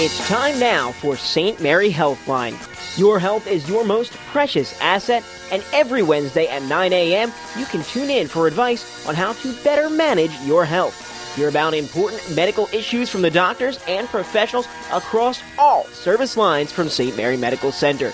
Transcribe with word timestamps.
It's 0.00 0.28
time 0.28 0.60
now 0.60 0.92
for 0.92 1.16
St. 1.16 1.60
Mary 1.60 1.90
Healthline. 1.90 2.56
Your 2.96 3.18
health 3.18 3.48
is 3.48 3.68
your 3.68 3.84
most 3.84 4.12
precious 4.30 4.80
asset, 4.80 5.24
and 5.50 5.60
every 5.72 6.04
Wednesday 6.04 6.46
at 6.46 6.62
9 6.62 6.92
a.m., 6.92 7.32
you 7.58 7.66
can 7.66 7.82
tune 7.82 8.08
in 8.08 8.28
for 8.28 8.46
advice 8.46 9.04
on 9.08 9.16
how 9.16 9.32
to 9.32 9.52
better 9.64 9.90
manage 9.90 10.30
your 10.42 10.64
health. 10.64 11.34
Hear 11.34 11.48
about 11.48 11.74
important 11.74 12.22
medical 12.36 12.68
issues 12.72 13.10
from 13.10 13.22
the 13.22 13.30
doctors 13.30 13.80
and 13.88 14.06
professionals 14.06 14.68
across 14.92 15.42
all 15.58 15.82
service 15.86 16.36
lines 16.36 16.70
from 16.70 16.88
St. 16.88 17.16
Mary 17.16 17.36
Medical 17.36 17.72
Center. 17.72 18.12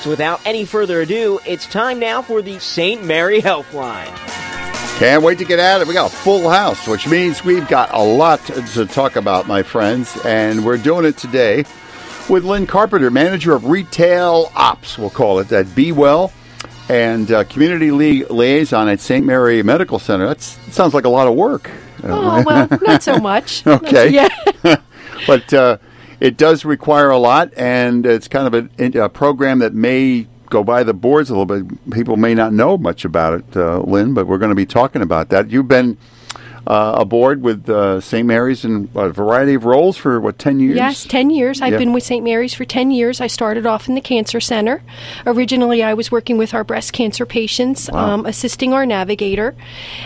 So 0.00 0.08
without 0.08 0.40
any 0.46 0.64
further 0.64 1.02
ado, 1.02 1.38
it's 1.44 1.66
time 1.66 1.98
now 1.98 2.22
for 2.22 2.40
the 2.40 2.58
St. 2.60 3.04
Mary 3.04 3.42
Healthline. 3.42 4.45
Can't 4.98 5.22
wait 5.22 5.36
to 5.38 5.44
get 5.44 5.58
at 5.58 5.82
it. 5.82 5.86
We 5.86 5.92
got 5.92 6.10
a 6.10 6.16
full 6.16 6.48
house, 6.48 6.88
which 6.88 7.06
means 7.06 7.44
we've 7.44 7.68
got 7.68 7.92
a 7.92 8.02
lot 8.02 8.40
to 8.46 8.86
talk 8.86 9.16
about, 9.16 9.46
my 9.46 9.62
friends, 9.62 10.16
and 10.24 10.64
we're 10.64 10.78
doing 10.78 11.04
it 11.04 11.18
today 11.18 11.64
with 12.30 12.44
Lynn 12.44 12.66
Carpenter, 12.66 13.10
manager 13.10 13.54
of 13.54 13.66
retail 13.66 14.50
ops, 14.56 14.96
we'll 14.98 15.10
call 15.10 15.38
it 15.38 15.48
that. 15.48 15.74
Be 15.74 15.92
well 15.92 16.32
and 16.88 17.30
uh, 17.30 17.44
community 17.44 17.90
league 17.90 18.30
liaison 18.30 18.88
at 18.88 19.00
St. 19.00 19.24
Mary 19.26 19.62
Medical 19.62 19.98
Center. 19.98 20.28
That 20.28 20.40
sounds 20.40 20.94
like 20.94 21.04
a 21.04 21.08
lot 21.10 21.28
of 21.28 21.34
work. 21.34 21.70
Oh 22.02 22.42
well, 22.46 22.68
not 22.82 23.02
so 23.02 23.18
much. 23.18 23.66
okay, 23.66 24.08
Yeah. 24.12 24.28
but 25.26 25.52
uh, 25.52 25.76
it 26.20 26.36
does 26.38 26.64
require 26.64 27.10
a 27.10 27.18
lot, 27.18 27.52
and 27.56 28.06
it's 28.06 28.28
kind 28.28 28.52
of 28.54 28.70
a, 28.80 29.04
a 29.04 29.08
program 29.08 29.58
that 29.58 29.74
may 29.74 30.26
go 30.50 30.64
by 30.64 30.82
the 30.82 30.94
boards 30.94 31.30
a 31.30 31.36
little 31.36 31.46
bit. 31.46 31.90
People 31.90 32.16
may 32.16 32.34
not 32.34 32.52
know 32.52 32.78
much 32.78 33.04
about 33.04 33.34
it, 33.34 33.56
uh, 33.56 33.80
Lynn, 33.80 34.14
but 34.14 34.26
we're 34.26 34.38
going 34.38 34.50
to 34.50 34.56
be 34.56 34.66
talking 34.66 35.02
about 35.02 35.28
that. 35.30 35.50
You've 35.50 35.68
been 35.68 35.98
uh, 36.66 36.94
aboard 36.98 37.42
with 37.42 37.68
uh, 37.68 38.00
St. 38.00 38.26
Mary's 38.26 38.64
in 38.64 38.88
a 38.94 39.08
variety 39.10 39.54
of 39.54 39.64
roles 39.64 39.96
for 39.96 40.20
what 40.20 40.38
ten 40.38 40.58
years? 40.58 40.76
Yes, 40.76 41.04
10 41.04 41.30
years. 41.30 41.60
I've 41.62 41.72
Yeah. 41.74 41.78
been 41.78 41.92
with 41.92 42.02
St. 42.02 42.24
Mary's 42.24 42.54
for 42.54 42.64
10 42.64 42.90
years. 42.90 43.20
I 43.20 43.28
started 43.28 43.66
off 43.66 43.88
in 43.88 43.94
the 43.94 44.00
cancer 44.00 44.40
center. 44.40 44.82
Originally, 45.26 45.82
I 45.82 45.94
was 45.94 46.10
working 46.10 46.38
with 46.38 46.54
our 46.54 46.64
breast 46.64 46.92
cancer 46.92 47.24
patients, 47.24 47.88
um, 47.92 48.26
assisting 48.26 48.72
our 48.72 48.84
navigator. 48.84 49.54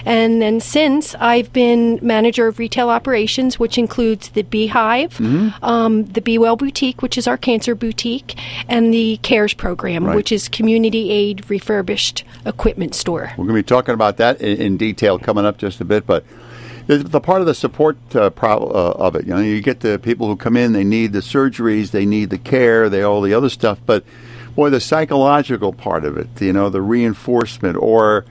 And 0.05 0.43
then 0.43 0.61
since, 0.61 1.15
I've 1.19 1.53
been 1.53 1.99
manager 2.03 2.47
of 2.47 2.59
retail 2.59 2.91
operations, 2.91 3.59
which 3.59 3.79
includes 3.79 4.29
the 4.31 4.43
Beehive, 4.43 5.15
Mm-hmm. 5.19 5.65
um, 5.65 6.05
the 6.07 6.21
Be 6.21 6.37
Well 6.39 6.57
Boutique, 6.57 7.01
which 7.03 7.17
is 7.17 7.27
our 7.27 7.37
cancer 7.37 7.75
boutique, 7.75 8.35
and 8.69 8.93
the 8.93 9.19
CARES 9.23 9.55
program, 9.55 10.05
Right. 10.05 10.17
which 10.17 10.31
is 10.33 10.49
community 10.49 11.11
aid 11.11 11.49
refurbished 11.49 12.25
equipment 12.45 12.95
store. 12.95 13.33
We're 13.37 13.45
going 13.45 13.57
to 13.57 13.63
be 13.63 13.63
talking 13.63 13.95
about 13.95 14.19
that 14.19 14.41
in, 14.41 14.61
in 14.61 14.77
detail 14.77 15.19
coming 15.19 15.45
up 15.47 15.57
just 15.59 15.81
a 15.81 15.85
bit, 15.85 16.07
but 16.07 16.25
the, 16.99 16.99
the 17.09 17.21
part 17.21 17.41
of 17.41 17.47
the 17.47 17.55
support 17.55 17.97
uh, 18.17 18.31
pro- 18.31 18.67
uh, 18.67 18.95
of 18.97 19.15
it, 19.17 19.27
you 19.27 19.33
know, 19.35 19.41
you 19.41 19.61
get 19.61 19.81
the 19.81 19.99
people 19.99 20.27
who 20.27 20.37
come 20.37 20.57
in, 20.57 20.73
they 20.73 20.85
need 20.85 21.13
the 21.13 21.21
surgeries, 21.21 21.91
they 21.93 22.05
need 22.05 22.31
the 22.31 22.39
care, 22.39 22.89
they 22.89 23.03
all 23.03 23.21
the 23.21 23.35
other 23.35 23.49
stuff, 23.49 23.79
but 23.87 24.05
boy, 24.57 24.71
the 24.71 24.81
psychological 24.81 25.73
part 25.73 26.05
of 26.05 26.17
it, 26.17 26.29
you 26.41 26.53
know, 26.53 26.69
the 26.69 26.83
reinforcement, 26.83 27.77
or 27.77 28.25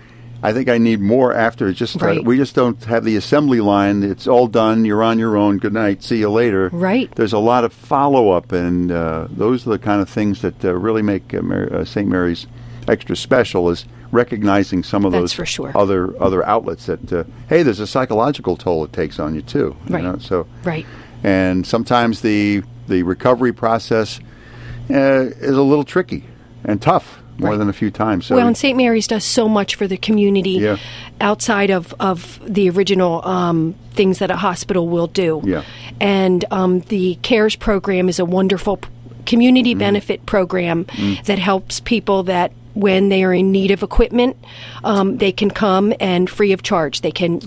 I 0.44 0.52
think 0.54 0.68
I 0.70 0.78
need 0.78 1.00
more 1.02 1.34
after. 1.34 1.72
Just 1.74 2.02
uh, 2.02 2.06
Right. 2.06 2.24
we 2.26 2.38
just 2.38 2.56
don't 2.56 2.82
have 2.86 3.04
the 3.06 3.16
assembly 3.16 3.62
line. 3.62 4.04
It's 4.04 4.28
all 4.28 4.48
done. 4.48 4.86
You're 4.86 5.04
on 5.04 5.20
your 5.20 5.36
own. 5.38 5.58
Good 5.58 5.74
night. 5.74 6.02
See 6.04 6.18
you 6.20 6.30
later. 6.30 6.70
Right. 6.72 7.14
There's 7.16 7.34
a 7.34 7.40
lot 7.40 7.64
of 7.66 7.74
follow 7.74 8.32
up, 8.32 8.52
and 8.54 8.92
uh, 8.92 9.28
those 9.30 9.66
are 9.68 9.72
the 9.72 9.80
kind 9.80 10.02
of 10.02 10.10
things 10.10 10.42
that 10.42 10.64
uh, 10.64 10.74
really 10.76 11.02
make 11.02 11.34
uh, 11.34 11.40
uh, 11.40 11.86
St. 11.86 12.08
Mary's 12.08 12.48
extra 12.90 13.16
special. 13.16 13.70
Is 13.70 13.86
recognizing 14.12 14.82
some 14.84 15.06
of 15.06 15.12
That's 15.12 15.22
those 15.22 15.34
for 15.34 15.46
sure. 15.46 15.72
other 15.76 16.14
other 16.22 16.44
outlets 16.46 16.88
that 16.88 17.14
uh, 17.14 17.24
hey, 17.48 17.64
there's 17.64 17.80
a 17.80 17.88
psychological 17.88 18.58
toll 18.58 18.84
it 18.86 18.92
takes 18.94 19.20
on 19.20 19.36
you 19.36 19.42
too. 19.42 19.76
you 19.88 19.94
Right. 19.96 20.04
know, 20.04 20.18
So 20.20 20.48
Right. 20.64 20.86
and 21.24 21.66
sometimes 21.66 22.22
the 22.22 22.64
the 22.88 23.04
recovery 23.04 23.54
process 23.54 24.20
uh, 24.90 25.30
is 25.40 25.56
a 25.56 25.62
little 25.62 25.84
tricky 25.84 26.24
and 26.66 26.82
tough 26.82 27.20
more 27.38 27.52
Right. 27.52 27.58
than 27.58 27.70
a 27.70 27.74
few 27.74 27.92
times. 27.92 28.26
So 28.26 28.36
well, 28.36 28.48
and 28.48 28.58
St. 28.58 28.76
Mary's 28.76 29.08
does 29.08 29.24
so 29.24 29.48
much 29.48 29.76
for 29.76 29.88
the 29.88 29.96
community 29.98 30.52
Yeah. 30.60 30.78
outside 31.22 31.70
of, 31.70 31.94
of 32.00 32.40
the 32.46 32.70
original 32.70 33.26
um, 33.26 33.76
things 33.94 34.18
that 34.20 34.30
a 34.32 34.36
hospital 34.36 34.88
will 34.90 35.08
do. 35.08 35.42
Yeah. 35.46 35.62
And 36.02 36.44
um, 36.52 36.82
the 36.90 37.18
CARES 37.22 37.56
program 37.56 38.10
is 38.10 38.20
a 38.20 38.26
wonderful 38.26 38.80
community 39.26 39.72
Mm-hmm. 39.72 39.80
benefit 39.80 40.26
program 40.26 40.86
Mm. 40.86 41.24
that 41.26 41.40
helps 41.40 41.80
people 41.80 42.24
that 42.24 42.52
when 42.74 43.10
they 43.10 43.24
are 43.24 43.34
in 43.34 43.52
need 43.52 43.72
of 43.72 43.84
equipment, 43.84 44.38
um, 44.84 45.18
they 45.18 45.32
can 45.32 45.50
come 45.52 45.94
and 46.00 46.30
free 46.30 46.52
of 46.52 46.62
charge, 46.64 47.02
they 47.02 47.12
can 47.12 47.42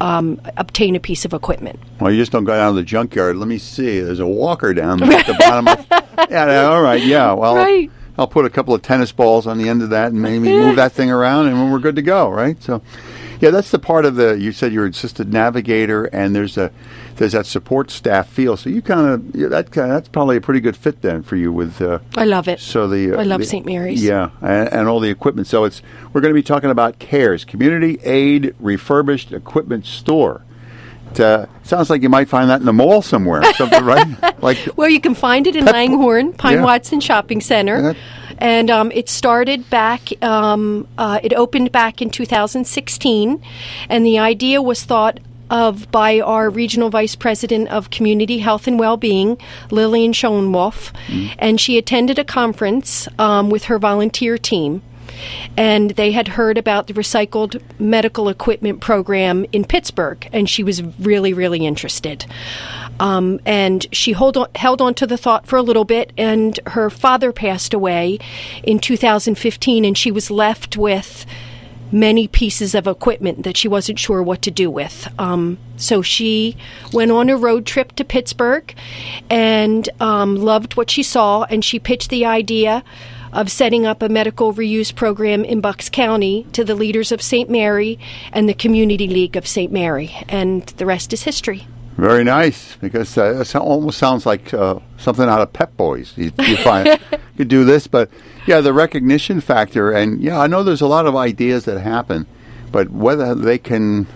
um, 0.00 0.40
obtain 0.56 0.96
a 0.96 1.00
piece 1.00 1.24
of 1.24 1.32
equipment. 1.32 1.78
well, 2.00 2.10
you 2.12 2.20
just 2.20 2.32
don't 2.32 2.44
go 2.44 2.52
down 2.54 2.74
to 2.74 2.80
the 2.80 2.84
junkyard. 2.84 3.36
Let 3.36 3.48
me 3.48 3.58
see. 3.58 4.00
There's 4.00 4.20
a 4.20 4.26
walker 4.26 4.74
down 4.74 4.98
there 4.98 5.12
at 5.12 5.26
the 5.26 5.34
bottom. 5.38 5.68
Of, 5.68 5.86
yeah, 6.30 6.64
all 6.64 6.82
right. 6.82 7.02
Yeah. 7.02 7.32
Well, 7.32 7.56
Right. 7.56 7.90
I'll 8.16 8.28
put 8.28 8.44
a 8.44 8.50
couple 8.50 8.74
of 8.74 8.82
tennis 8.82 9.10
balls 9.10 9.46
on 9.46 9.58
the 9.58 9.68
end 9.68 9.82
of 9.82 9.90
that 9.90 10.12
and 10.12 10.22
maybe 10.22 10.48
move 10.52 10.76
that 10.82 10.92
thing 10.92 11.10
around, 11.10 11.46
and 11.48 11.72
we're 11.72 11.78
good 11.80 11.96
to 11.96 12.02
go, 12.02 12.28
right? 12.28 12.60
So, 12.62 12.80
yeah, 13.40 13.50
that's 13.50 13.70
the 13.70 13.78
part 13.78 14.04
of 14.04 14.16
the. 14.16 14.38
You 14.38 14.52
said 14.52 14.72
you're 14.72 14.84
an 14.86 14.90
assisted 14.92 15.32
navigator, 15.32 16.04
and 16.06 16.34
there's 16.34 16.56
a 16.56 16.70
there's 17.16 17.32
that 17.32 17.46
support 17.46 17.90
staff 17.90 18.28
feel. 18.28 18.56
So 18.56 18.70
you 18.70 18.82
kind 18.82 19.08
of 19.08 19.34
yeah, 19.36 19.48
that 19.48 19.70
kind 19.70 19.90
that's 19.90 20.08
probably 20.08 20.36
a 20.36 20.40
pretty 20.40 20.60
good 20.60 20.76
fit 20.76 21.02
then 21.02 21.22
for 21.22 21.36
you 21.36 21.52
with. 21.52 21.80
Uh, 21.80 21.98
I 22.16 22.24
love 22.24 22.48
it. 22.48 22.60
so 22.60 22.86
the 22.88 23.12
uh, 23.16 23.20
I 23.20 23.24
love 23.24 23.44
St. 23.44 23.64
Mary's. 23.66 24.02
Yeah, 24.02 24.30
and, 24.40 24.72
and 24.72 24.88
all 24.88 25.00
the 25.00 25.10
equipment. 25.10 25.46
So 25.46 25.64
it's 25.64 25.82
we're 26.12 26.20
going 26.20 26.32
to 26.32 26.38
be 26.38 26.42
talking 26.42 26.70
about 26.70 26.98
CARES, 26.98 27.44
Community 27.44 27.98
Aid 28.04 28.54
Refurbished 28.60 29.32
Equipment 29.32 29.86
Store. 29.86 30.42
It, 31.10 31.20
uh, 31.20 31.46
sounds 31.62 31.90
like 31.90 32.02
you 32.02 32.08
might 32.08 32.28
find 32.28 32.50
that 32.50 32.58
in 32.60 32.66
the 32.66 32.72
mall 32.72 33.00
somewhere, 33.02 33.42
something 33.54 33.84
right? 33.84 34.06
Like 34.42 34.58
Well, 34.76 34.88
you 34.90 35.00
can 35.00 35.14
find 35.14 35.46
it 35.46 35.54
in 35.56 35.64
Pep- 35.64 35.72
Langhorne, 35.74 36.32
Pine 36.32 36.54
Yeah. 36.54 36.64
Watson 36.64 37.00
Shopping 37.00 37.40
Center. 37.40 37.94
And 38.38 38.70
um, 38.70 38.90
it 38.92 39.08
started 39.08 39.68
back, 39.70 40.22
um, 40.22 40.86
uh, 40.98 41.20
it 41.22 41.32
opened 41.32 41.72
back 41.72 42.02
in 42.02 42.10
2016. 42.10 43.42
And 43.88 44.06
the 44.06 44.18
idea 44.18 44.62
was 44.62 44.84
thought 44.84 45.20
of 45.50 45.90
by 45.90 46.20
our 46.20 46.48
regional 46.48 46.88
vice 46.90 47.14
president 47.14 47.68
of 47.68 47.90
community 47.90 48.38
health 48.38 48.66
and 48.66 48.78
well-being 48.78 49.36
lillian 49.70 50.10
schoenwolf 50.12 50.90
and 51.38 51.60
she 51.60 51.76
attended 51.76 52.18
a 52.18 52.24
conference 52.24 53.06
um, 53.18 53.50
with 53.50 53.64
her 53.64 53.78
volunteer 53.78 54.38
team 54.38 54.80
and 55.56 55.90
they 55.92 56.12
had 56.12 56.28
heard 56.28 56.58
about 56.58 56.86
the 56.86 56.94
recycled 56.94 57.60
medical 57.78 58.28
equipment 58.28 58.80
program 58.80 59.46
in 59.52 59.64
Pittsburgh, 59.64 60.28
and 60.32 60.48
she 60.48 60.62
was 60.62 60.82
really, 60.98 61.32
really 61.32 61.66
interested. 61.66 62.26
Um, 63.00 63.40
and 63.44 63.86
she 63.92 64.12
hold 64.12 64.36
on, 64.36 64.48
held 64.54 64.80
on 64.80 64.94
to 64.94 65.06
the 65.06 65.16
thought 65.16 65.46
for 65.46 65.56
a 65.56 65.62
little 65.62 65.84
bit, 65.84 66.12
and 66.16 66.58
her 66.68 66.90
father 66.90 67.32
passed 67.32 67.74
away 67.74 68.18
in 68.62 68.78
2015, 68.78 69.84
and 69.84 69.96
she 69.98 70.10
was 70.10 70.30
left 70.30 70.76
with 70.76 71.26
many 71.92 72.26
pieces 72.26 72.74
of 72.74 72.86
equipment 72.86 73.44
that 73.44 73.56
she 73.56 73.68
wasn't 73.68 73.98
sure 73.98 74.22
what 74.22 74.42
to 74.42 74.50
do 74.50 74.70
with. 74.70 75.08
Um, 75.18 75.58
so 75.76 76.02
she 76.02 76.56
went 76.92 77.10
on 77.10 77.28
a 77.28 77.36
road 77.36 77.66
trip 77.66 77.92
to 77.92 78.04
Pittsburgh 78.04 78.74
and 79.30 79.88
um, 80.00 80.36
loved 80.36 80.76
what 80.76 80.90
she 80.90 81.02
saw, 81.02 81.44
and 81.44 81.64
she 81.64 81.78
pitched 81.78 82.10
the 82.10 82.26
idea 82.26 82.82
of 83.32 83.50
setting 83.50 83.84
up 83.84 84.02
a 84.02 84.08
medical 84.08 84.54
reuse 84.54 84.94
program 84.94 85.44
in 85.44 85.60
Bucks 85.60 85.88
County 85.88 86.46
to 86.52 86.64
the 86.64 86.74
leaders 86.74 87.10
of 87.10 87.20
St. 87.20 87.50
Mary 87.50 87.98
and 88.32 88.48
the 88.48 88.54
Community 88.54 89.08
League 89.08 89.36
of 89.36 89.46
St. 89.46 89.72
Mary. 89.72 90.14
And 90.28 90.62
the 90.66 90.86
rest 90.86 91.12
is 91.12 91.24
history. 91.24 91.66
Very 91.96 92.24
nice 92.24 92.76
because 92.76 93.16
uh, 93.16 93.40
it 93.40 93.54
almost 93.54 93.98
sounds 93.98 94.26
like 94.26 94.52
uh, 94.52 94.78
something 94.98 95.28
out 95.28 95.40
of 95.40 95.52
Pep 95.52 95.76
Boys. 95.76 96.12
You, 96.16 96.32
you 96.40 96.56
find 96.58 96.98
you 97.36 97.44
do 97.44 97.64
this, 97.64 97.86
but 97.86 98.10
yeah, 98.46 98.60
the 98.60 98.72
recognition 98.72 99.40
factor, 99.40 99.90
and 99.90 100.22
yeah, 100.22 100.40
I 100.40 100.46
know 100.46 100.62
there's 100.62 100.80
a 100.80 100.86
lot 100.86 101.06
of 101.06 101.14
ideas 101.14 101.64
that 101.66 101.80
happen, 101.80 102.26
but 102.72 102.90
whether 102.90 103.34
they 103.34 103.58
can 103.58 104.06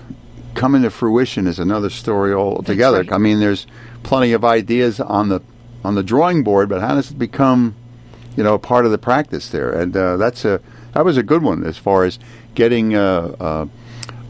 come 0.55 0.75
into 0.75 0.91
fruition 0.91 1.47
is 1.47 1.59
another 1.61 1.89
story 1.89 2.33
altogether. 2.33 2.99
right. 2.99 3.13
I 3.13 3.19
mean, 3.19 3.39
there's 3.39 3.67
plenty 4.03 4.33
of 4.33 4.45
ideas 4.45 4.99
on 4.99 5.29
the 5.29 5.41
on 5.85 5.95
the 5.95 6.03
drawing 6.03 6.43
board, 6.43 6.69
but 6.69 6.81
how 6.81 6.97
does 6.97 7.13
it 7.13 7.19
become, 7.19 7.77
you 8.37 8.43
know, 8.43 8.59
part 8.59 8.85
of 8.85 8.91
the 8.91 8.99
practice 8.99 9.51
there? 9.51 9.71
And 9.71 9.97
uh, 9.97 10.17
that's 10.17 10.45
a 10.45 10.61
that 10.95 11.05
was 11.05 11.17
a 11.17 11.23
good 11.23 11.43
one 11.43 11.65
as 11.65 11.79
far 11.79 12.05
as 12.05 12.19
getting. 12.55 12.95
Uh, 12.95 13.67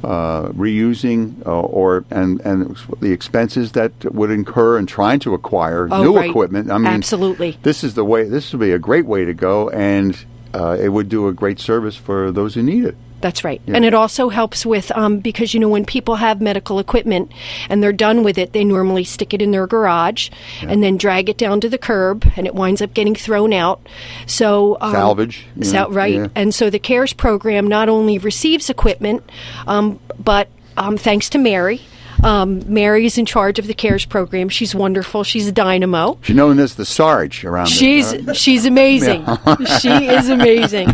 uh, 0.04 0.48
reusing 0.50 1.44
uh, 1.46 1.60
or 1.60 2.04
and 2.10 2.40
and 2.42 2.76
the 3.00 3.10
expenses 3.12 3.72
that 3.72 3.92
would 4.14 4.30
incur 4.30 4.78
in 4.78 4.86
trying 4.86 5.18
to 5.20 5.34
acquire 5.34 5.88
Oh, 5.90 6.02
new 6.02 6.16
right. 6.16 6.30
equipment. 6.30 6.70
I 6.70 6.78
mean, 6.78 6.86
Absolutely. 6.86 7.58
this 7.62 7.82
is 7.82 7.94
the 7.94 8.04
way. 8.04 8.24
This 8.28 8.52
would 8.52 8.60
be 8.60 8.72
a 8.72 8.78
great 8.78 9.06
way 9.06 9.24
to 9.24 9.34
go, 9.34 9.68
and 9.70 10.16
uh, 10.58 10.76
it 10.78 10.88
would 10.88 11.08
do 11.08 11.28
a 11.28 11.32
great 11.32 11.60
service 11.60 11.96
for 11.96 12.32
those 12.32 12.54
who 12.54 12.62
need 12.62 12.84
it. 12.84 12.96
That's 13.20 13.42
right. 13.42 13.60
And 13.66 13.84
it 13.84 13.94
also 13.94 14.28
helps 14.28 14.64
with, 14.64 14.92
um, 14.92 15.18
because, 15.18 15.52
you 15.52 15.58
know, 15.58 15.68
when 15.68 15.84
people 15.84 16.14
have 16.16 16.40
medical 16.40 16.78
equipment 16.78 17.32
and 17.68 17.82
they're 17.82 17.92
done 17.92 18.22
with 18.22 18.38
it, 18.38 18.52
they 18.52 18.62
normally 18.62 19.02
stick 19.02 19.34
it 19.34 19.42
in 19.42 19.50
their 19.50 19.66
garage 19.66 20.30
and 20.62 20.84
then 20.84 20.96
drag 20.96 21.28
it 21.28 21.36
down 21.36 21.60
to 21.62 21.68
the 21.68 21.78
curb 21.78 22.24
and 22.36 22.46
it 22.46 22.54
winds 22.54 22.80
up 22.80 22.94
getting 22.94 23.16
thrown 23.16 23.52
out. 23.52 23.80
So, 24.26 24.78
um, 24.80 24.92
Salvage, 24.92 25.46
Sal- 25.62 25.90
right. 25.90 26.14
yeah. 26.14 26.28
And 26.36 26.54
so 26.54 26.70
the 26.70 26.78
CARES 26.78 27.12
program 27.12 27.66
not 27.66 27.88
only 27.88 28.18
receives 28.18 28.70
equipment, 28.70 29.28
um, 29.66 29.98
but 30.22 30.48
um, 30.76 30.96
thanks 30.96 31.28
to 31.30 31.38
Mary, 31.38 31.80
Um, 32.22 32.62
Mary's 32.72 33.18
in 33.18 33.26
charge 33.26 33.58
of 33.58 33.66
the 33.66 33.74
CARES 33.74 34.04
program. 34.04 34.48
She's 34.48 34.74
wonderful. 34.74 35.24
She's 35.24 35.48
a 35.48 35.52
dynamo. 35.52 36.18
She's 36.22 36.36
known 36.36 36.58
as 36.58 36.74
the 36.74 36.84
Sarge 36.84 37.44
around. 37.44 37.66
She's 37.66 38.10
there. 38.12 38.34
she's 38.34 38.66
amazing. 38.66 39.24
she 39.80 39.88
is 39.88 40.28
amazing, 40.28 40.90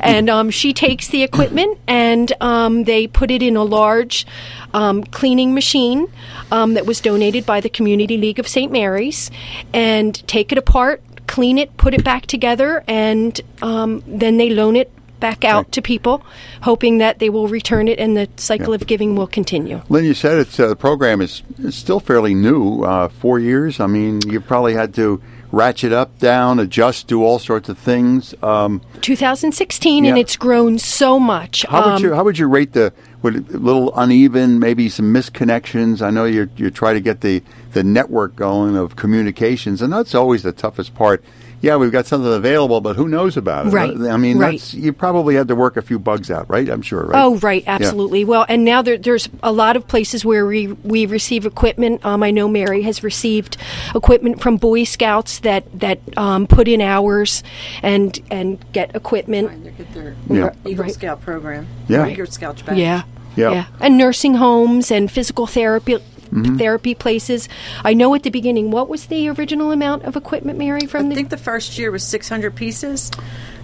and 0.00 0.30
um, 0.30 0.50
she 0.50 0.72
takes 0.72 1.08
the 1.08 1.22
equipment 1.22 1.78
and 1.86 2.32
um, 2.40 2.84
they 2.84 3.06
put 3.06 3.30
it 3.30 3.42
in 3.42 3.56
a 3.56 3.64
large 3.64 4.26
um, 4.74 5.04
cleaning 5.04 5.54
machine 5.54 6.10
um, 6.50 6.74
that 6.74 6.86
was 6.86 7.00
donated 7.00 7.44
by 7.46 7.60
the 7.60 7.68
Community 7.68 8.16
League 8.16 8.38
of 8.38 8.46
St. 8.46 8.70
Mary's, 8.70 9.30
and 9.72 10.26
take 10.28 10.52
it 10.52 10.58
apart, 10.58 11.02
clean 11.26 11.58
it, 11.58 11.76
put 11.76 11.94
it 11.94 12.04
back 12.04 12.26
together, 12.26 12.84
and 12.86 13.40
um, 13.62 14.02
then 14.06 14.36
they 14.36 14.50
loan 14.50 14.76
it 14.76 14.90
back 15.22 15.44
out 15.44 15.70
to 15.72 15.80
people, 15.80 16.22
hoping 16.62 16.98
that 16.98 17.20
they 17.20 17.30
will 17.30 17.46
return 17.48 17.86
it 17.88 17.98
and 18.00 18.16
the 18.16 18.28
cycle 18.36 18.74
of 18.74 18.86
giving 18.86 19.14
will 19.14 19.28
continue. 19.28 19.80
Lynn, 19.88 20.04
you 20.04 20.14
said 20.14 20.36
it's 20.38 20.58
uh, 20.58 20.66
the 20.66 20.76
program 20.76 21.22
is, 21.22 21.42
still 21.70 22.00
fairly 22.00 22.34
new, 22.34 22.82
uh, 22.82 23.08
four 23.08 23.38
years. 23.38 23.78
I 23.78 23.86
mean, 23.86 24.20
you've 24.26 24.46
probably 24.46 24.74
had 24.74 24.92
to 24.96 25.22
ratchet 25.52 25.92
up, 25.92 26.18
down, 26.18 26.58
adjust, 26.58 27.06
do 27.06 27.22
all 27.22 27.38
sorts 27.38 27.68
of 27.68 27.78
things. 27.78 28.34
Um, 28.42 28.80
2016, 29.02 30.04
and 30.06 30.18
it's 30.18 30.36
grown 30.36 30.78
so 30.78 31.20
much. 31.20 31.64
how 31.68 31.84
would 31.84 31.94
Um, 31.96 32.02
you 32.02 32.14
how 32.14 32.24
would 32.24 32.38
you 32.38 32.48
rate 32.48 32.72
the 32.72 32.92
would 33.22 33.36
it- 33.36 33.54
a 33.54 33.58
little 33.58 33.92
uneven, 33.94 34.58
maybe 34.58 34.88
some 34.88 35.14
misconnections? 35.14 36.02
I 36.02 36.10
know 36.10 36.24
you 36.24 36.48
you 36.56 36.70
try 36.70 36.94
to 36.94 37.00
get 37.00 37.20
the 37.20 37.42
the 37.74 37.84
network 37.84 38.34
going 38.34 38.76
of 38.76 38.96
communications, 38.96 39.82
and 39.82 39.92
that's 39.92 40.14
always 40.14 40.42
the 40.42 40.52
toughest 40.52 40.94
part. 40.94 41.22
Yeah, 41.62 41.76
we've 41.76 41.92
got 41.92 42.06
something 42.06 42.32
available, 42.32 42.80
but 42.80 42.96
who 42.96 43.06
knows 43.06 43.36
about 43.36 43.66
it? 43.66 43.70
Right, 43.70 43.96
I 43.96 44.16
mean, 44.16 44.36
right. 44.36 44.58
that's 44.58 44.74
you 44.74 44.92
probably 44.92 45.36
had 45.36 45.46
to 45.46 45.54
work 45.54 45.76
a 45.76 45.82
few 45.82 45.96
bugs 45.98 46.28
out, 46.28 46.50
right? 46.50 46.68
I'm 46.68 46.82
sure, 46.82 47.06
right? 47.06 47.22
Oh, 47.22 47.36
right, 47.36 47.62
absolutely. 47.68 48.24
Well, 48.24 48.44
and 48.48 48.64
now 48.64 48.82
there, 48.82 48.98
there's 48.98 49.28
a 49.44 49.52
lot 49.52 49.76
of 49.76 49.86
places 49.86 50.24
where 50.24 50.44
we 50.44 50.66
we 50.66 51.06
receive 51.06 51.46
equipment. 51.46 52.04
Um, 52.04 52.24
I 52.24 52.32
know 52.32 52.48
Mary 52.48 52.82
has 52.82 53.04
received 53.04 53.56
equipment 53.94 54.40
from 54.40 54.56
Boy 54.56 54.82
Scouts 54.82 55.38
that 55.40 55.64
that 55.78 56.00
um, 56.18 56.48
put 56.48 56.66
in 56.66 56.80
hours 56.80 57.44
and 57.80 58.18
and 58.30 58.58
get 58.72 58.96
equipment. 58.96 59.64
They 59.64 59.70
get 59.70 59.94
their 59.94 60.16
Yeah. 60.28 60.54
Eagle 60.66 60.84
Right. 60.86 60.94
Scout 60.94 61.20
program. 61.20 61.68
Yeah. 61.86 62.08
Eagle 62.08 62.26
Scout 62.26 62.60
badge. 62.66 62.76
Yeah. 62.76 63.02
Yeah. 63.36 63.66
And 63.80 63.96
nursing 63.96 64.34
homes 64.34 64.90
and 64.90 65.10
physical 65.10 65.46
therapy 65.46 65.98
Mm-hmm. 66.32 66.56
therapy 66.56 66.94
places. 66.94 67.48
I 67.84 67.92
know 67.94 68.14
at 68.14 68.22
the 68.22 68.30
beginning 68.30 68.70
what 68.70 68.88
was 68.88 69.06
the 69.06 69.28
original 69.28 69.70
amount 69.70 70.04
of 70.04 70.16
equipment, 70.16 70.58
Mary, 70.58 70.86
from 70.86 71.06
I 71.06 71.08
the 71.10 71.14
think 71.14 71.28
the 71.30 71.36
first 71.36 71.76
year 71.78 71.90
was 71.90 72.02
600 72.04 72.54
pieces, 72.56 73.10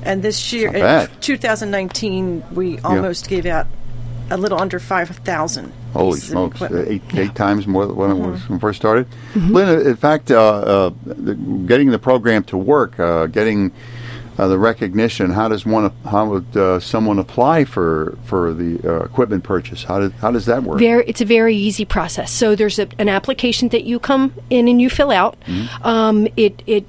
and 0.02 0.22
this 0.22 0.52
year, 0.52 0.68
in 0.74 1.08
2019, 1.20 2.44
we 2.52 2.78
almost 2.80 3.28
gave 3.28 3.46
out 3.46 3.66
a 4.30 4.36
little 4.36 4.60
under 4.60 4.78
5,000. 4.78 5.72
Holy 5.94 6.20
smokes! 6.20 6.60
Eight 6.60 7.02
eight 7.14 7.34
times 7.34 7.66
more 7.66 7.86
than 7.86 7.96
when 7.96 8.10
it 8.10 8.14
was 8.14 8.40
Mm-hmm. 8.40 8.48
when 8.52 8.58
it 8.58 8.60
first 8.60 8.78
started. 8.78 9.06
Lynn, 9.34 9.86
in 9.86 9.96
fact, 9.96 10.30
uh, 10.30 10.36
uh, 10.38 10.90
the, 11.06 11.34
getting 11.34 11.88
the 11.90 11.98
program 11.98 12.44
to 12.44 12.58
work, 12.58 13.00
uh, 13.00 13.26
getting 13.26 13.72
uh, 14.38 14.48
the 14.48 14.58
recognition. 14.58 15.30
How 15.30 15.48
does 15.48 15.66
one? 15.66 15.92
How 16.04 16.26
would 16.26 16.56
uh, 16.56 16.80
someone 16.80 17.18
apply 17.18 17.64
for 17.64 18.16
for 18.24 18.54
the 18.54 18.80
uh, 18.84 19.04
equipment 19.04 19.44
purchase? 19.44 19.82
How 19.84 19.98
did 19.98 20.12
how 20.12 20.30
does 20.30 20.46
that 20.46 20.62
work? 20.62 20.78
Very, 20.78 21.04
it's 21.06 21.20
a 21.20 21.24
very 21.24 21.56
easy 21.56 21.84
process. 21.84 22.30
So 22.30 22.54
there's 22.54 22.78
a, 22.78 22.88
an 22.98 23.08
application 23.08 23.68
that 23.70 23.84
you 23.84 23.98
come 23.98 24.32
in 24.48 24.68
and 24.68 24.80
you 24.80 24.90
fill 24.90 25.10
out. 25.10 25.36
Mm-hmm. 25.40 25.86
Um, 25.86 26.28
it 26.36 26.62
it 26.66 26.86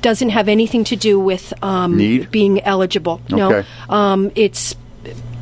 doesn't 0.00 0.30
have 0.30 0.48
anything 0.48 0.84
to 0.84 0.96
do 0.96 1.18
with 1.18 1.52
um, 1.62 1.96
being 2.30 2.60
eligible. 2.62 3.20
Okay. 3.30 3.36
No, 3.36 3.64
um, 3.94 4.30
it's 4.34 4.74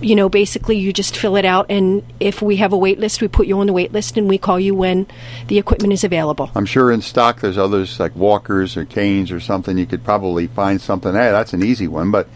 you 0.06 0.14
know 0.14 0.28
basically 0.28 0.76
you 0.78 0.92
just 0.92 1.16
fill 1.16 1.36
it 1.36 1.44
out, 1.44 1.66
and 1.68 2.02
if 2.20 2.40
we 2.40 2.56
have 2.56 2.72
a 2.72 2.76
wait 2.78 2.98
list, 3.00 3.20
we 3.20 3.28
put 3.28 3.46
you 3.46 3.58
on 3.60 3.66
the 3.66 3.72
wait 3.72 3.92
list, 3.92 4.16
and 4.16 4.28
we 4.28 4.38
call 4.38 4.60
you 4.60 4.74
when 4.74 5.06
the 5.48 5.58
equipment 5.58 5.92
is 5.92 6.04
available. 6.04 6.50
I'm 6.54 6.66
sure 6.66 6.92
in 6.92 7.02
stock 7.02 7.40
there's 7.40 7.58
others 7.58 7.98
like 7.98 8.14
walkers 8.14 8.76
or 8.76 8.84
canes 8.84 9.32
or 9.32 9.40
something. 9.40 9.76
You 9.76 9.86
could 9.86 10.04
probably 10.04 10.46
find 10.46 10.80
something. 10.80 11.12
Hey, 11.12 11.30
that's 11.32 11.52
an 11.52 11.62
easy 11.64 11.88
one, 11.88 12.10
but 12.10 12.28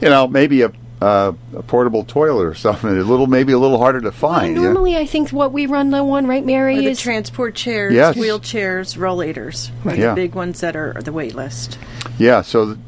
you 0.00 0.08
know 0.08 0.26
maybe 0.26 0.62
a, 0.62 0.72
uh, 1.02 1.32
a 1.54 1.62
portable 1.62 2.04
toilet 2.04 2.44
or 2.46 2.54
something. 2.66 2.88
A 2.88 3.02
little 3.02 3.26
maybe 3.26 3.52
a 3.52 3.58
little 3.58 3.78
harder 3.78 4.00
to 4.00 4.12
find. 4.12 4.56
yeah? 4.56 4.62
Normally, 4.62 4.96
I 4.96 5.04
think 5.04 5.30
what 5.30 5.52
we 5.52 5.66
run 5.66 5.90
low 5.90 6.08
on, 6.12 6.26
right, 6.26 6.44
Mary, 6.46 6.78
Or 6.78 6.82
the 6.82 6.88
is 6.90 7.00
transport 7.00 7.54
chairs, 7.54 7.92
Yes. 7.92 8.16
wheelchairs, 8.16 8.96
rollators. 8.96 9.70
Right. 9.84 10.00
The 10.00 10.14
big 10.14 10.34
ones 10.34 10.60
that 10.60 10.76
are 10.76 10.94
the 11.02 11.12
wait 11.12 11.34
list. 11.34 11.78
Yeah, 12.18 12.40
so 12.42 12.78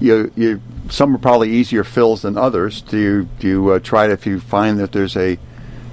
you 0.00 0.30
you 0.36 0.60
some 0.92 1.14
are 1.14 1.18
probably 1.18 1.50
easier 1.50 1.84
fills 1.84 2.22
than 2.22 2.36
others. 2.36 2.82
Do 2.82 2.98
you 2.98 3.28
do 3.38 3.48
you 3.48 3.70
uh, 3.70 3.78
try 3.78 4.06
to 4.06 4.12
if 4.12 4.26
you 4.26 4.38
find 4.38 4.78
that 4.78 4.92
there's 4.92 5.16
a 5.16 5.38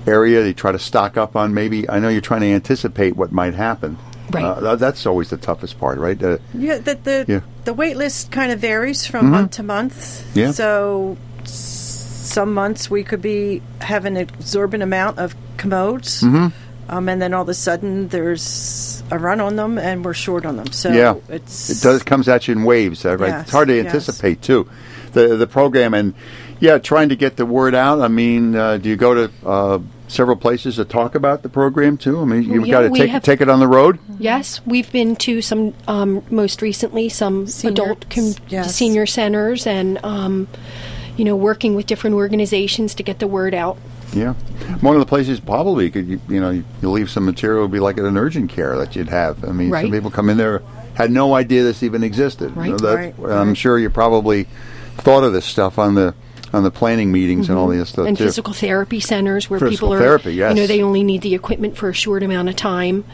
area 0.06 0.46
you 0.46 0.54
try 0.54 0.74
to 0.74 0.80
stock 0.80 1.16
up 1.18 1.36
on? 1.36 1.54
Maybe 1.54 1.90
I 1.90 2.00
know 2.00 2.10
you're 2.10 2.22
trying 2.22 2.42
to 2.42 2.48
anticipate 2.48 3.16
what 3.16 3.31
might 3.31 3.54
happen. 3.54 3.98
Right. 4.30 4.44
Uh, 4.44 4.75
that's 4.75 5.06
always 5.06 5.30
the 5.30 5.38
toughest 5.38 5.80
part, 5.80 5.98
right? 5.98 6.22
Uh, 6.22 6.38
Yeah, 6.54 6.78
the 6.78 6.96
the, 6.96 7.25
Yeah. 7.28 7.40
the 7.63 7.74
wait 7.74 7.98
list 7.98 8.30
kind 8.30 8.51
of 8.51 8.60
varies 8.60 9.07
from 9.07 9.31
month 9.31 9.51
to 9.51 9.63
month. 9.63 10.36
Yeah. 10.36 10.51
So 10.51 11.18
some 11.45 12.54
months 12.54 12.92
we 12.92 13.04
could 13.04 13.22
be 13.22 13.62
have 13.80 14.06
an 14.06 14.18
exorbitant 14.18 14.84
amount 14.84 15.18
of 15.18 15.34
commodes, 15.57 16.22
mm-hmm. 16.22 16.48
um, 16.90 17.10
and 17.10 17.22
then 17.22 17.34
all 17.34 17.44
of 17.44 17.50
a 17.50 17.54
sudden 17.54 18.10
there's 18.10 18.44
a 19.12 19.18
run 19.18 19.40
on 19.40 19.56
them, 19.56 19.78
and 19.78 20.04
we're 20.04 20.14
short 20.14 20.46
on 20.46 20.58
them. 20.58 20.72
So 20.72 20.92
yeah, 20.92 21.16
it's 21.30 21.70
it 21.70 21.82
does 21.82 22.04
comes 22.04 22.28
at 22.28 22.48
you 22.48 22.54
in 22.54 22.64
waves, 22.64 23.06
uh, 23.06 23.18
right? 23.18 23.30
Yes, 23.30 23.42
it's 23.44 23.52
hard 23.52 23.68
to 23.70 23.76
yes. 23.76 23.86
anticipate 23.86 24.42
too. 24.42 24.70
The 25.14 25.36
the 25.36 25.48
program 25.48 25.94
and 25.94 26.14
yeah, 26.60 26.78
trying 26.78 27.10
to 27.10 27.16
get 27.16 27.38
the 27.38 27.46
word 27.46 27.74
out. 27.74 28.02
I 28.02 28.10
mean, 28.10 28.56
uh, 28.56 28.78
do 28.78 28.90
you 28.90 28.98
go 28.98 29.14
to 29.28 29.32
uh, 29.48 29.80
several 30.08 30.36
places 30.36 30.76
to 30.76 30.86
talk 30.86 31.16
about 31.16 31.42
the 31.42 31.50
program 31.50 31.98
too? 31.98 32.20
I 32.20 32.26
mean, 32.26 32.44
you've 32.44 32.68
yeah, 32.68 32.72
got 32.72 32.82
to 32.82 32.90
take 32.90 33.10
have- 33.10 33.24
take 33.24 33.42
it 33.42 33.50
on 33.50 33.60
the 33.60 33.68
road. 33.68 34.00
Yes, 34.20 34.62
we've 34.66 34.92
been 34.92 35.16
to 35.18 35.42
some 35.42 35.74
um, 35.88 36.24
most 36.30 36.62
recently 36.62 37.10
some 37.10 37.48
Senior- 37.48 37.84
adult 37.84 38.10
com- 38.10 38.36
yes. 38.50 38.76
senior 38.76 39.06
centers 39.06 39.66
and 39.66 40.04
um, 40.04 40.48
you 41.16 41.26
know 41.26 41.36
working 41.36 41.76
with 41.76 41.86
different 41.86 42.16
organizations 42.16 42.96
to 42.96 43.04
get 43.04 43.20
the 43.20 43.28
word 43.28 43.54
out. 43.54 43.78
Yeah, 44.14 44.34
one 44.82 44.96
of 44.96 45.00
the 45.00 45.06
places 45.06 45.40
probably 45.40 45.86
you 45.86 45.92
could 45.92 46.08
you, 46.08 46.20
you 46.28 46.40
know 46.42 46.50
you, 46.50 46.64
you 46.82 46.90
leave 46.90 47.10
some 47.10 47.26
material 47.26 47.62
would 47.64 47.72
be 47.72 47.80
like 47.80 47.98
an 47.98 48.18
urgent 48.18 48.50
care 48.50 48.76
that 48.78 48.96
you'd 48.96 49.10
have. 49.10 49.44
I 49.44 49.52
mean, 49.52 49.70
Right. 49.70 49.84
some 49.84 49.92
people 49.92 50.10
come 50.12 50.30
in 50.30 50.38
there 50.38 50.62
had 50.96 51.12
no 51.12 51.34
idea 51.36 51.64
this 51.64 51.82
even 51.84 52.04
existed. 52.04 52.56
Right. 52.58 52.78
that- 52.78 53.14
Right, 53.18 53.32
I'm 53.32 53.54
sure 53.54 53.80
you 53.80 53.90
probably 53.90 54.48
thought 54.98 55.24
of 55.24 55.32
this 55.34 55.46
stuff 55.46 55.78
on 55.80 55.96
the 55.96 56.14
on 56.52 56.64
the 56.64 56.72
planning 56.72 57.12
meetings 57.12 57.48
and 57.48 57.58
all 57.58 57.68
this 57.68 57.90
stuff 57.90 58.00
Mm-hmm. 58.02 58.08
and 58.08 58.18
too. 58.18 58.24
physical 58.26 58.54
therapy 58.54 59.00
centers 59.00 59.50
where 59.50 59.60
Physical 59.60 59.90
people 59.90 59.94
are 59.94 60.00
therapy, 60.00 60.34
yes. 60.34 60.56
you 60.56 60.62
know 60.62 60.68
they 60.68 60.82
only 60.82 61.04
need 61.04 61.22
the 61.22 61.36
equipment 61.36 61.78
for 61.78 61.90
a 61.90 61.94
short 61.94 62.24
amount 62.24 62.50
of 62.50 62.56
time 62.56 63.06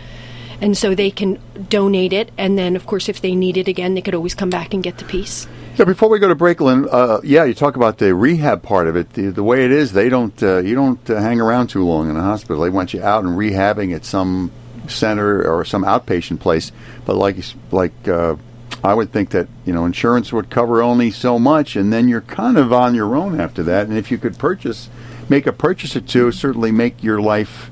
and 0.62 0.78
so 0.78 0.96
they 0.96 1.12
can 1.12 1.38
donate 1.70 2.14
it 2.14 2.32
and 2.38 2.58
then 2.58 2.78
of 2.78 2.86
course 2.86 3.10
if 3.10 3.20
they 3.22 3.36
need 3.36 3.58
it 3.58 3.68
again 3.68 3.94
they 3.94 4.02
could 4.02 4.16
always 4.16 4.34
come 4.34 4.50
back 4.50 4.74
and 4.74 4.82
get 4.84 4.98
the 5.00 5.04
piece 5.06 5.48
Yeah, 5.78 5.84
before 5.84 6.08
we 6.08 6.20
go 6.20 6.30
to 6.30 6.36
break, 6.36 6.62
Lynn, 6.62 6.88
uh, 6.90 7.20
yeah, 7.22 7.44
you 7.44 7.54
talk 7.54 7.76
about 7.76 7.98
the 7.98 8.16
rehab 8.16 8.64
part 8.64 8.88
of 8.88 8.96
it. 8.96 9.12
The, 9.12 9.24
the 9.24 9.44
way 9.44 9.66
it 9.66 9.72
is, 9.72 9.92
they 9.92 10.08
don't, 10.08 10.42
uh, 10.42 10.60
you 10.60 10.74
don't 10.74 11.10
uh, 11.10 11.20
hang 11.20 11.42
around 11.42 11.68
too 11.68 11.84
long 11.84 12.10
in 12.10 12.16
a 12.16 12.22
hospital. 12.22 12.64
They 12.64 12.70
want 12.70 12.94
you 12.94 13.04
out 13.04 13.26
and 13.26 13.38
rehabbing 13.38 13.94
at 13.94 14.06
some 14.06 14.54
center 14.88 15.46
or 15.46 15.66
some 15.66 15.84
outpatient 15.84 16.40
place. 16.40 16.72
But 17.06 17.18
like, 17.18 17.36
like 17.72 18.08
uh, 18.08 18.38
I 18.86 18.94
would 18.94 19.12
think 19.12 19.32
that 19.32 19.50
you 19.66 19.74
know 19.74 19.84
insurance 19.84 20.32
would 20.32 20.50
cover 20.50 20.82
only 20.82 21.12
so 21.12 21.38
much, 21.38 21.76
and 21.76 21.92
then 21.92 22.08
you're 22.08 22.22
kind 22.22 22.58
of 22.58 22.72
on 22.72 22.96
your 22.96 23.14
own 23.14 23.42
after 23.42 23.62
that. 23.64 23.88
And 23.88 23.98
if 23.98 24.12
you 24.12 24.18
could 24.18 24.38
purchase, 24.38 24.90
make 25.28 25.46
a 25.46 25.52
purchase 25.52 25.96
or 25.96 26.02
two, 26.02 26.32
certainly 26.32 26.72
make 26.72 27.04
your 27.04 27.20
life, 27.20 27.70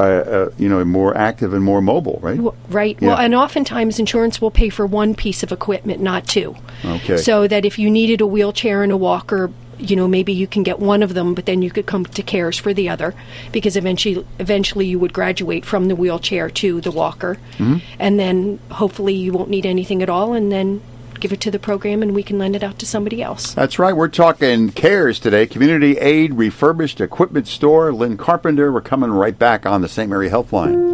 uh, 0.00 0.30
uh, 0.30 0.50
you 0.58 0.68
know, 0.68 0.84
more 0.84 1.16
active 1.16 1.52
and 1.52 1.62
more 1.64 1.80
mobile, 1.80 2.18
right? 2.22 2.38
Well, 2.38 2.56
right. 2.68 2.96
Yeah. 3.00 3.08
Well, 3.08 3.18
and 3.18 3.34
oftentimes 3.34 3.98
insurance 3.98 4.40
will 4.40 4.50
pay 4.50 4.68
for 4.68 4.86
one 4.86 5.14
piece 5.14 5.42
of 5.42 5.52
equipment, 5.52 6.00
not 6.00 6.26
two. 6.26 6.56
Okay. 6.84 7.16
So 7.18 7.46
that 7.46 7.64
if 7.64 7.78
you 7.78 7.90
needed 7.90 8.20
a 8.20 8.26
wheelchair 8.26 8.82
and 8.82 8.92
a 8.92 8.96
walker, 8.96 9.50
you 9.78 9.96
know, 9.96 10.06
maybe 10.08 10.32
you 10.32 10.46
can 10.46 10.62
get 10.62 10.78
one 10.78 11.02
of 11.02 11.14
them, 11.14 11.34
but 11.34 11.46
then 11.46 11.62
you 11.62 11.70
could 11.70 11.86
come 11.86 12.04
to 12.04 12.22
CARES 12.22 12.58
for 12.58 12.74
the 12.74 12.88
other, 12.88 13.14
because 13.50 13.76
eventually, 13.76 14.26
eventually 14.38 14.86
you 14.86 14.98
would 14.98 15.12
graduate 15.12 15.64
from 15.64 15.88
the 15.88 15.96
wheelchair 15.96 16.50
to 16.50 16.80
the 16.82 16.90
walker, 16.90 17.38
Mm-hmm. 17.56 17.78
and 17.98 18.18
then 18.18 18.58
hopefully 18.70 19.14
you 19.14 19.32
won't 19.32 19.48
need 19.48 19.64
anything 19.64 20.02
at 20.02 20.10
all, 20.10 20.34
and 20.34 20.52
then 20.52 20.82
give 21.20 21.32
it 21.32 21.40
to 21.42 21.50
the 21.50 21.58
program, 21.58 22.02
and 22.02 22.14
we 22.14 22.22
can 22.22 22.38
lend 22.38 22.56
it 22.56 22.62
out 22.62 22.78
to 22.78 22.86
somebody 22.86 23.22
else. 23.22 23.54
That's 23.54 23.78
right. 23.78 23.94
We're 23.94 24.08
talking 24.08 24.70
CARES 24.70 25.20
today. 25.20 25.46
Community 25.46 25.98
Aid 25.98 26.34
Refurbished 26.34 27.00
Equipment 27.00 27.46
Store. 27.46 27.92
Lynn 27.92 28.16
Carpenter. 28.16 28.72
We're 28.72 28.80
coming 28.80 29.10
right 29.10 29.38
back 29.38 29.66
on 29.66 29.82
the 29.82 29.88
St. 29.88 30.08
Mary 30.08 30.28
Helpline. 30.28 30.88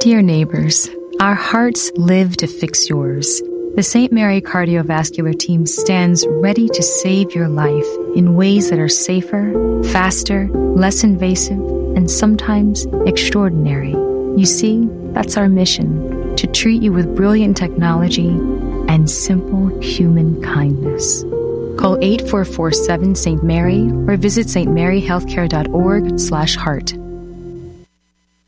Dear 0.00 0.20
neighbors, 0.20 0.88
our 1.20 1.34
hearts 1.34 1.90
live 1.96 2.36
to 2.38 2.46
fix 2.46 2.90
yours. 2.90 3.40
The 3.76 3.82
St. 3.82 4.12
Mary 4.12 4.40
Cardiovascular 4.40 5.36
Team 5.36 5.66
stands 5.66 6.24
ready 6.28 6.68
to 6.68 6.82
save 6.82 7.34
your 7.34 7.48
life 7.48 7.86
in 8.14 8.36
ways 8.36 8.70
that 8.70 8.78
are 8.78 8.88
safer, 8.88 9.82
faster, 9.84 10.48
less 10.48 11.02
invasive, 11.02 11.58
and 11.96 12.08
sometimes 12.08 12.86
extraordinary. 13.06 13.90
You 14.36 14.46
see, 14.46 14.88
that's 15.12 15.36
our 15.36 15.48
mission 15.48 16.03
to 16.03 16.03
treat 16.54 16.82
you 16.82 16.92
with 16.92 17.14
brilliant 17.16 17.56
technology 17.56 18.28
and 18.88 19.10
simple 19.10 19.68
human 19.80 20.40
kindness. 20.42 21.22
Call 21.78 21.98
8447 22.00 23.14
St. 23.14 23.42
Mary 23.42 23.90
or 24.06 24.16
visit 24.16 24.46
stmaryhealthcare.org 24.46 26.18
slash 26.18 26.56
heart. 26.56 26.94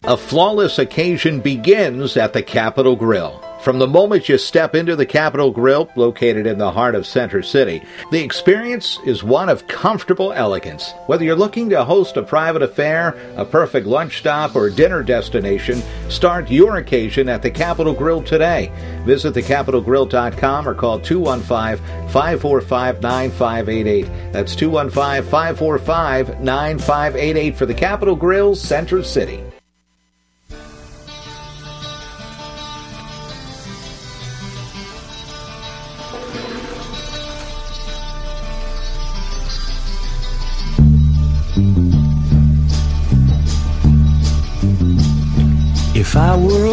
A 0.05 0.17
flawless 0.17 0.79
occasion 0.79 1.41
begins 1.41 2.17
at 2.17 2.33
the 2.33 2.43
Capital 2.43 2.95
Grille. 2.97 3.43
From 3.67 3.81
the 3.81 3.89
moment 3.89 4.29
you 4.29 4.39
step 4.39 4.77
into 4.77 4.95
the 4.95 5.05
Capital 5.05 5.51
Grille, 5.51 5.91
located 5.97 6.47
in 6.47 6.57
the 6.57 6.71
heart 6.71 6.95
of 6.95 7.05
Center 7.05 7.43
City, 7.43 7.83
the 8.13 8.23
experience 8.23 9.01
is 9.05 9.25
one 9.25 9.49
of 9.49 9.67
comfortable 9.67 10.33
elegance. 10.33 10.93
Whether 11.07 11.25
you're 11.25 11.35
looking 11.35 11.69
to 11.71 11.83
host 11.83 12.17
a 12.17 12.23
private 12.23 12.63
affair, 12.63 13.17
a 13.35 13.45
perfect 13.45 13.89
lunch 13.89 14.19
stop, 14.19 14.55
or 14.55 14.71
dinner 14.71 15.03
destination, 15.03 15.83
start 16.09 16.49
your 16.49 16.77
occasion 16.77 17.29
at 17.29 17.43
the 17.43 17.51
Capital 17.51 17.93
Grille 17.93 18.23
today. 18.23 18.71
Visit 19.05 19.35
thecapitalgrille.com 19.35 20.69
or 20.69 20.75
call 20.77 21.01
215 21.01 21.85
545 22.11 23.03
9588. 23.03 24.33
That's 24.33 24.55
215 24.55 25.29
545 25.29 26.41
9588 26.41 27.57
for 27.57 27.67
the 27.67 27.75
Capital 27.75 28.15
Grille, 28.15 28.55
Center 28.55 29.03
City. 29.03 29.43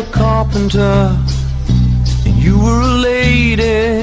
A 0.03 0.11
carpenter 0.11 1.17
and 2.25 2.35
you 2.35 2.57
were 2.59 2.81
a 2.81 2.93
lady. 2.95 4.01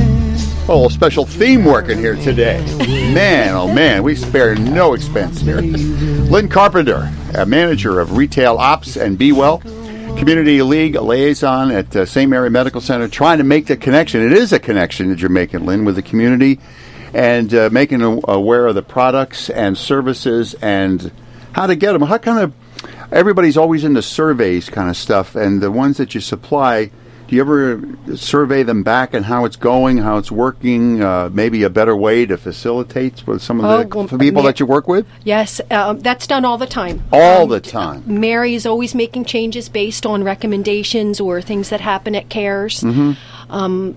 Oh, 0.68 0.88
special 0.88 1.26
theme 1.26 1.64
working 1.64 1.98
here 1.98 2.16
today. 2.16 2.64
Man, 3.12 3.54
oh 3.54 3.72
man, 3.72 4.02
we 4.02 4.14
spare 4.14 4.54
no 4.54 4.94
expense 4.94 5.40
here. 5.40 5.60
Lynn 5.60 6.48
Carpenter, 6.48 7.12
a 7.34 7.44
manager 7.44 7.98
of 8.00 8.16
retail 8.16 8.56
ops 8.56 8.96
and 8.96 9.18
Be 9.18 9.32
Well, 9.32 9.58
Community 9.58 10.62
League 10.62 10.94
liaison 10.94 11.70
at 11.72 11.94
uh, 11.96 12.06
St. 12.06 12.30
Mary 12.30 12.50
Medical 12.50 12.80
Center, 12.80 13.08
trying 13.08 13.38
to 13.38 13.44
make 13.44 13.66
the 13.66 13.76
connection. 13.76 14.22
It 14.24 14.32
is 14.32 14.52
a 14.52 14.58
connection 14.58 15.10
that 15.10 15.18
you're 15.20 15.28
making, 15.28 15.66
Lynn, 15.66 15.84
with 15.84 15.96
the 15.96 16.02
community 16.02 16.60
and 17.12 17.52
uh, 17.52 17.68
making 17.72 18.02
a- 18.02 18.20
aware 18.28 18.68
of 18.68 18.74
the 18.74 18.82
products 18.82 19.50
and 19.50 19.76
services 19.76 20.54
and 20.62 21.10
how 21.52 21.66
to 21.66 21.74
get 21.74 21.92
them. 21.92 22.02
How 22.02 22.18
kind 22.18 22.38
of 22.38 22.54
everybody's 23.12 23.56
always 23.56 23.84
into 23.84 24.02
surveys 24.02 24.68
kind 24.68 24.88
of 24.90 24.96
stuff, 24.96 25.34
and 25.36 25.60
the 25.60 25.70
ones 25.70 25.96
that 25.98 26.14
you 26.14 26.20
supply. 26.20 26.90
Do 27.28 27.36
you 27.36 27.42
ever 27.42 27.80
survey 28.16 28.64
them 28.64 28.82
back 28.82 29.14
and 29.14 29.24
how 29.24 29.44
it's 29.44 29.54
going, 29.54 29.98
how 29.98 30.18
it's 30.18 30.32
working? 30.32 31.00
Uh, 31.00 31.30
maybe 31.32 31.62
a 31.62 31.70
better 31.70 31.94
way 31.96 32.26
to 32.26 32.36
facilitate 32.36 33.24
with 33.24 33.40
some 33.40 33.60
of 33.60 33.66
Oh, 33.66 33.84
the 33.84 33.96
well, 33.96 34.18
people 34.18 34.42
that 34.42 34.58
you 34.58 34.66
work 34.66 34.88
with 34.88 35.06
Yes, 35.22 35.60
um, 35.70 36.00
that's 36.00 36.26
done 36.26 36.44
all 36.44 36.58
the 36.58 36.66
time. 36.66 37.04
all 37.12 37.44
Um, 37.44 37.48
the 37.50 37.60
time. 37.60 38.02
Mary 38.04 38.56
is 38.56 38.66
always 38.66 38.96
making 38.96 39.26
changes 39.26 39.68
based 39.68 40.04
on 40.04 40.24
recommendations 40.24 41.20
or 41.20 41.40
things 41.40 41.68
that 41.68 41.80
happen 41.80 42.16
at 42.16 42.28
CARES. 42.30 42.80
Mm-hmm. 42.80 43.12
Um, 43.48 43.96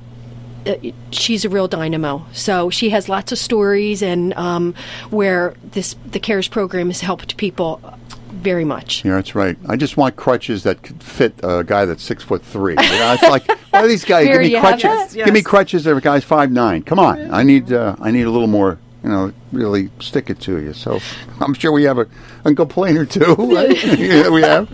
uh, 0.68 0.76
she's 1.10 1.44
a 1.44 1.50
real 1.50 1.68
dynamo. 1.68 2.28
So 2.34 2.70
she 2.70 2.92
has 2.92 3.10
lots 3.10 3.32
of 3.32 3.40
stories 3.40 4.04
and 4.04 4.36
um, 4.36 4.76
where 5.10 5.56
this 5.72 5.96
the 6.06 6.20
CARES 6.20 6.48
program 6.50 6.88
has 6.92 7.02
helped 7.02 7.36
people 7.38 7.82
very 8.44 8.66
much. 8.66 9.04
Yeah, 9.04 9.16
that's 9.16 9.36
right. 9.36 9.58
I 9.68 9.76
just 9.76 9.98
want 9.98 10.16
crutches 10.16 10.64
that 10.64 10.82
could 10.84 11.02
fit 11.02 11.34
a 11.44 11.64
guy 11.64 11.86
that's 11.86 12.04
six 12.04 12.24
foot 12.24 12.44
three. 12.44 12.74
You 12.74 12.78
know, 12.78 13.14
it's 13.14 13.24
like, 13.24 13.48
why 13.72 13.84
are 13.84 13.88
these 13.88 14.06
guys 14.06 14.26
Mary, 14.26 14.50
give 14.50 14.54
me 14.54 14.60
have 14.60 14.80
crutches? 14.80 15.14
that? 15.14 15.26
Give 15.26 15.34
me 15.34 15.42
crutches 15.42 15.84
that 15.86 15.96
a 15.96 16.02
guy's 16.02 16.24
five 16.24 16.52
nine. 16.52 16.84
Come 16.84 17.00
on, 17.00 17.32
I 17.34 17.44
need 17.44 17.72
uh, 17.72 17.96
I 18.00 18.12
need 18.12 18.24
a 18.24 18.32
little 18.32 18.48
more. 18.48 18.78
You 19.04 19.10
know, 19.10 19.34
really 19.52 19.90
stick 20.00 20.30
it 20.30 20.40
to 20.42 20.60
you. 20.60 20.74
So 20.74 21.00
I'm 21.42 21.54
sure 21.54 21.72
we 21.72 21.84
have 21.84 21.98
a, 21.98 22.08
a 22.46 22.54
complaint 22.54 22.98
or 22.98 23.06
two. 23.06 23.36
Right? 23.38 23.84
yeah, 24.00 24.30
we 24.30 24.42
have. 24.42 24.70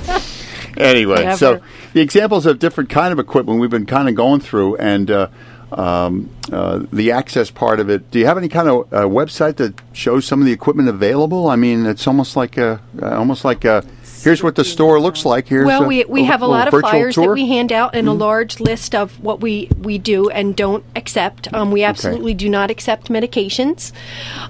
Anyway, 0.77 1.35
so 1.35 1.61
the 1.93 2.01
examples 2.01 2.45
of 2.45 2.59
different 2.59 2.89
kind 2.89 3.11
of 3.11 3.19
equipment 3.19 3.59
we've 3.59 3.69
been 3.69 3.87
kind 3.87 4.07
of 4.07 4.15
going 4.15 4.39
through, 4.39 4.75
and 4.77 5.09
uh, 5.09 5.27
um, 5.71 6.29
uh, 6.51 6.83
the 6.91 7.11
access 7.11 7.51
part 7.51 7.79
of 7.79 7.89
it. 7.89 8.09
Do 8.11 8.19
you 8.19 8.25
have 8.25 8.37
any 8.37 8.49
kind 8.49 8.67
of 8.67 8.93
uh, 8.93 9.01
website 9.03 9.57
that 9.57 9.79
shows 9.93 10.25
some 10.25 10.39
of 10.39 10.45
the 10.45 10.51
equipment 10.51 10.89
available? 10.89 11.47
I 11.47 11.55
mean, 11.55 11.85
it's 11.85 12.07
almost 12.07 12.35
like 12.35 12.57
a, 12.57 12.81
uh, 13.01 13.17
almost 13.17 13.45
like 13.45 13.65
a, 13.65 13.85
here's 14.21 14.41
what 14.41 14.55
the 14.55 14.63
store 14.63 14.99
looks 14.99 15.25
like. 15.25 15.47
Here's 15.47 15.65
well, 15.65 15.85
we, 15.85 16.03
we 16.05 16.21
a 16.21 16.25
have 16.25 16.41
a 16.41 16.47
little 16.47 16.59
lot 16.59 16.73
of 16.73 16.79
flyers 16.79 17.15
that 17.15 17.29
we 17.29 17.47
hand 17.47 17.71
out 17.71 17.95
and 17.95 18.07
a 18.07 18.13
large 18.13 18.59
list 18.59 18.95
of 18.95 19.19
what 19.23 19.41
we, 19.41 19.69
we 19.79 19.97
do 19.97 20.29
and 20.29 20.55
don't 20.55 20.83
accept. 20.95 21.53
Um, 21.53 21.71
we 21.71 21.83
absolutely 21.83 22.33
do 22.33 22.49
not 22.49 22.71
accept 22.71 23.09
medications. 23.09 23.91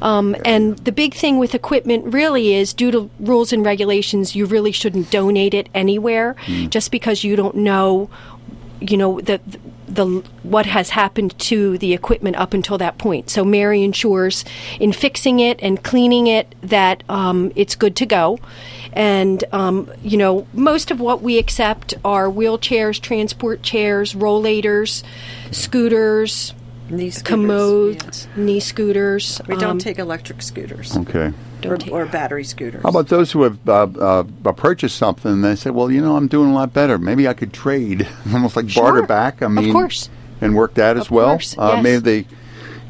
Um, 0.01 0.35
and 0.45 0.77
the 0.79 0.91
big 0.91 1.13
thing 1.13 1.37
with 1.37 1.53
equipment 1.53 2.13
really 2.13 2.53
is 2.53 2.73
due 2.73 2.91
to 2.91 3.09
rules 3.19 3.51
and 3.51 3.65
regulations, 3.65 4.35
you 4.35 4.45
really 4.45 4.71
shouldn't 4.71 5.11
donate 5.11 5.53
it 5.53 5.69
anywhere 5.73 6.35
just 6.69 6.91
because 6.91 7.23
you 7.23 7.35
don't 7.35 7.55
know 7.55 8.09
you 8.81 8.97
know 8.97 9.19
the 9.21 9.39
the 9.89 10.23
what 10.43 10.65
has 10.65 10.91
happened 10.91 11.37
to 11.39 11.77
the 11.79 11.93
equipment 11.93 12.35
up 12.35 12.53
until 12.53 12.77
that 12.77 12.97
point. 12.97 13.29
So 13.29 13.43
Mary 13.43 13.83
ensures 13.83 14.45
in 14.79 14.93
fixing 14.93 15.39
it 15.39 15.59
and 15.61 15.83
cleaning 15.83 16.27
it 16.27 16.53
that 16.61 17.03
um, 17.09 17.51
it's 17.55 17.75
good 17.75 17.95
to 17.97 18.05
go. 18.05 18.39
And 18.93 19.43
um, 19.51 19.91
you 20.03 20.17
know, 20.17 20.47
most 20.53 20.91
of 20.91 20.99
what 20.99 21.21
we 21.21 21.37
accept 21.37 21.93
are 22.05 22.27
wheelchairs, 22.27 23.01
transport 23.01 23.63
chairs, 23.63 24.13
rollators, 24.13 25.03
scooters, 25.51 26.53
Knee 26.89 27.09
scooters, 27.09 27.21
commodes, 27.23 28.03
yes. 28.05 28.27
knee 28.35 28.59
scooters. 28.59 29.41
We 29.47 29.55
don't 29.55 29.71
um, 29.71 29.77
take 29.79 29.99
electric 29.99 30.41
scooters 30.41 30.95
Okay. 30.97 31.31
or, 31.65 31.77
or 31.91 32.05
battery 32.05 32.43
scooters. 32.43 32.81
How 32.83 32.89
about 32.89 33.07
those 33.09 33.31
who 33.31 33.43
have 33.43 33.69
uh, 33.69 33.83
uh, 33.99 34.23
purchased 34.53 34.97
something 34.97 35.31
and 35.31 35.43
they 35.43 35.55
say, 35.55 35.69
well, 35.69 35.91
you 35.91 36.01
know, 36.01 36.15
I'm 36.15 36.27
doing 36.27 36.49
a 36.49 36.53
lot 36.53 36.73
better. 36.73 36.97
Maybe 36.97 37.27
I 37.27 37.33
could 37.33 37.53
trade, 37.53 38.07
almost 38.33 38.55
like 38.55 38.73
barter 38.73 39.03
back. 39.03 39.41
I 39.41 39.45
Of 39.45 39.51
mean, 39.51 39.71
course. 39.71 40.09
and 40.41 40.55
work 40.55 40.73
that 40.75 40.97
as 40.97 41.05
Of 41.05 41.11
well. 41.11 41.29
course, 41.31 41.55
Uh, 41.57 41.73
yes. 41.75 41.83
Maybe 41.83 41.99
they, 41.99 42.17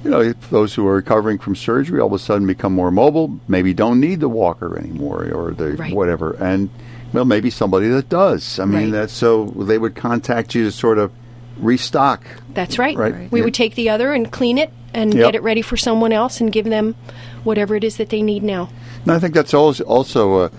you 0.04 0.10
know, 0.12 0.22
if 0.22 0.50
those 0.50 0.74
who 0.76 0.88
are 0.88 0.96
recovering 0.96 1.38
from 1.38 1.56
surgery 1.58 2.00
all 2.00 2.08
of 2.08 2.14
a 2.14 2.20
sudden 2.20 2.48
become 2.48 2.74
more 2.74 2.92
mobile, 2.92 3.38
maybe 3.50 3.74
don't 3.74 4.00
need 4.00 4.22
the 4.22 4.30
walker 4.30 4.78
anymore 4.78 5.30
or 5.34 5.52
the 5.52 5.72
Right. 5.74 5.94
whatever. 5.94 6.34
And 6.40 6.70
well, 7.12 7.26
maybe 7.26 7.50
somebody 7.50 7.88
that 7.90 8.08
does. 8.08 8.60
I 8.60 8.66
mean, 8.66 8.84
Right. 8.84 8.92
that's 8.92 9.14
so 9.14 9.48
they 9.58 9.78
would 9.78 9.96
contact 9.96 10.56
you 10.56 10.64
to 10.64 10.72
sort 10.72 11.00
of 11.00 11.12
restock. 11.60 12.24
That's 12.54 12.78
right. 12.80 12.96
Right. 12.98 13.32
We 13.32 13.40
Yeah. 13.40 13.46
would 13.46 13.54
take 13.54 13.76
the 13.76 13.90
other 13.90 14.14
and 14.14 14.32
clean 14.32 14.58
it 14.58 14.72
and 14.94 15.14
Yep. 15.14 15.24
get 15.26 15.36
it 15.36 15.44
ready 15.44 15.62
for 15.62 15.78
someone 15.78 16.12
else 16.12 16.42
and 16.42 16.52
give 16.52 16.66
them 16.66 16.96
whatever 17.44 17.76
it 17.76 17.84
is 17.84 17.98
that 17.98 18.10
they 18.10 18.22
need 18.22 18.44
now. 18.44 18.70
And 19.04 19.12
I 19.14 19.20
think 19.20 19.34
that's 19.34 19.54
also 19.54 19.84
also 19.86 20.36
uh, 20.36 20.50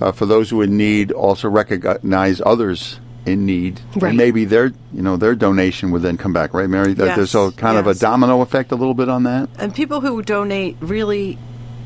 uh, 0.00 0.12
for 0.12 0.26
those 0.26 0.50
who 0.50 0.60
are 0.60 0.64
in 0.64 0.76
need. 0.76 1.10
Also 1.12 1.48
recognize 1.48 2.40
others 2.44 3.00
in 3.26 3.44
need, 3.44 3.80
Right. 3.96 4.10
and 4.10 4.16
maybe 4.16 4.44
their 4.44 4.66
you 4.94 5.02
know 5.02 5.16
their 5.16 5.34
donation 5.34 5.90
would 5.90 6.02
then 6.02 6.16
come 6.16 6.32
back. 6.32 6.54
Right, 6.54 6.68
Mary? 6.68 6.94
Yes, 6.96 7.16
There's 7.16 7.34
a 7.34 7.50
kind 7.56 7.76
of 7.76 7.86
a 7.86 7.94
domino 7.94 8.40
effect 8.40 8.72
a 8.72 8.76
little 8.76 8.94
bit 8.94 9.08
on 9.08 9.24
that. 9.24 9.48
and 9.58 9.74
people 9.74 10.00
who 10.00 10.22
donate 10.22 10.76
really 10.80 11.36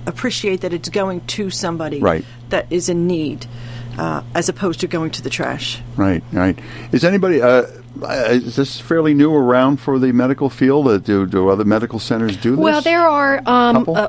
appreciate 0.07 0.61
that 0.63 0.73
it's 0.73 0.89
going 0.89 1.21
to 1.29 1.49
somebody 1.51 2.01
Right. 2.01 2.25
that 2.51 2.67
is 2.71 2.89
in 2.89 3.07
need, 3.07 3.47
uh, 3.99 4.23
as 4.35 4.49
opposed 4.49 4.81
to 4.81 4.87
going 4.87 5.11
to 5.13 5.23
the 5.23 5.31
trash. 5.31 5.81
Right, 5.97 6.23
right. 6.33 6.59
Is 6.93 7.05
anybody? 7.05 7.41
Uh, 7.43 7.67
uh, 8.03 8.29
is 8.31 8.57
this 8.57 8.81
fairly 8.81 9.15
new 9.15 9.33
around 9.35 9.79
for 9.79 9.99
the 9.99 10.13
medical 10.13 10.49
field? 10.49 10.89
Uh, 10.89 10.99
do 10.99 11.27
do 11.27 11.49
other 11.49 11.65
medical 11.65 11.99
centers 11.99 12.37
do 12.37 12.53
this? 12.53 12.59
Well, 12.61 12.81
there 12.81 13.07
are 13.07 13.43
um, 13.47 13.85
uh, 13.89 14.09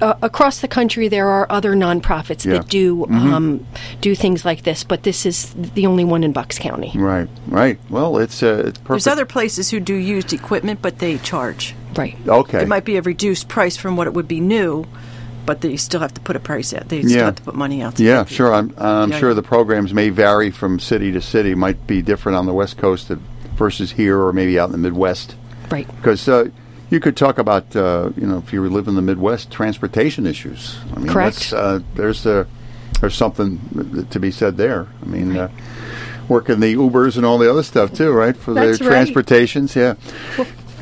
uh, 0.00 0.14
across 0.22 0.60
the 0.60 0.68
country. 0.68 1.08
There 1.08 1.28
are 1.28 1.46
other 1.50 1.74
nonprofits 1.74 2.44
Yeah. 2.44 2.54
Mm-hmm. 2.54 2.62
that 2.62 2.68
do 2.68 3.06
um, 3.06 3.66
do 4.00 4.14
things 4.14 4.44
like 4.44 4.62
this, 4.62 4.84
but 4.84 5.02
this 5.02 5.26
is 5.26 5.52
the 5.54 5.86
only 5.86 6.04
one 6.04 6.24
in 6.24 6.32
Bucks 6.32 6.58
County. 6.58 6.92
Right, 6.94 7.28
right. 7.48 7.78
Well, 7.90 8.18
it's 8.18 8.42
uh, 8.42 8.62
it's 8.66 8.78
perfect. 8.78 8.88
There's 8.88 9.06
other 9.06 9.26
places 9.26 9.70
who 9.70 9.80
do 9.80 9.94
used 9.94 10.32
equipment, 10.32 10.80
but 10.82 10.98
they 10.98 11.18
charge. 11.18 11.74
Right. 11.96 12.16
Okay. 12.28 12.62
It 12.62 12.68
might 12.68 12.84
be 12.84 12.96
a 12.96 13.02
reduced 13.02 13.48
price 13.48 13.76
from 13.76 13.96
what 13.96 14.06
it 14.06 14.12
would 14.12 14.28
be 14.28 14.40
new, 14.40 14.86
but 15.46 15.60
they 15.60 15.76
still 15.76 16.00
have 16.00 16.12
to 16.14 16.20
put 16.20 16.36
a 16.36 16.40
price 16.40 16.74
out. 16.74 16.88
They 16.88 17.00
still 17.02 17.12
Yeah. 17.18 17.24
have 17.26 17.36
to 17.36 17.42
put 17.42 17.54
money 17.54 17.82
out. 17.82 17.96
to 17.96 18.02
Yeah, 18.02 18.24
sure. 18.24 18.52
I'm 18.52 18.74
I'm 18.76 19.12
Yeah. 19.12 19.18
sure 19.18 19.34
the 19.34 19.42
programs 19.42 19.94
may 19.94 20.10
vary 20.10 20.50
from 20.50 20.78
city 20.80 21.12
to 21.12 21.20
city. 21.22 21.54
Might 21.54 21.86
be 21.86 22.02
different 22.02 22.36
on 22.36 22.46
the 22.46 22.52
West 22.52 22.76
Coast 22.76 23.10
versus 23.56 23.92
here, 23.92 24.18
or 24.20 24.32
maybe 24.32 24.58
out 24.58 24.66
in 24.68 24.72
the 24.72 24.78
Midwest. 24.78 25.34
Right. 25.70 25.86
Because 25.96 26.28
uh, 26.28 26.48
you 26.90 27.00
could 27.00 27.16
talk 27.16 27.38
about, 27.38 27.74
uh, 27.74 28.10
you 28.16 28.26
know, 28.26 28.38
if 28.38 28.52
you 28.52 28.62
live 28.68 28.86
in 28.88 28.94
the 28.96 29.02
Midwest, 29.02 29.50
transportation 29.50 30.26
issues. 30.26 30.76
I 30.94 30.98
mean, 30.98 31.08
Correct. 31.08 31.36
that's, 31.36 31.52
Uh, 31.52 31.80
there's 31.94 32.26
uh, 32.26 32.44
there's 33.00 33.14
something 33.14 34.06
to 34.10 34.18
be 34.20 34.30
said 34.30 34.56
there. 34.56 34.86
I 35.02 35.06
mean, 35.06 35.36
uh, 35.36 35.48
working 36.28 36.60
the 36.60 36.74
Ubers 36.74 37.16
and 37.16 37.24
all 37.26 37.38
the 37.38 37.50
other 37.50 37.62
stuff 37.62 37.92
too, 37.92 38.10
right? 38.10 38.36
For 38.36 38.52
That's 38.54 38.78
their 38.78 38.88
right. 38.88 38.94
transportations, 38.96 39.74
yeah. 39.76 39.94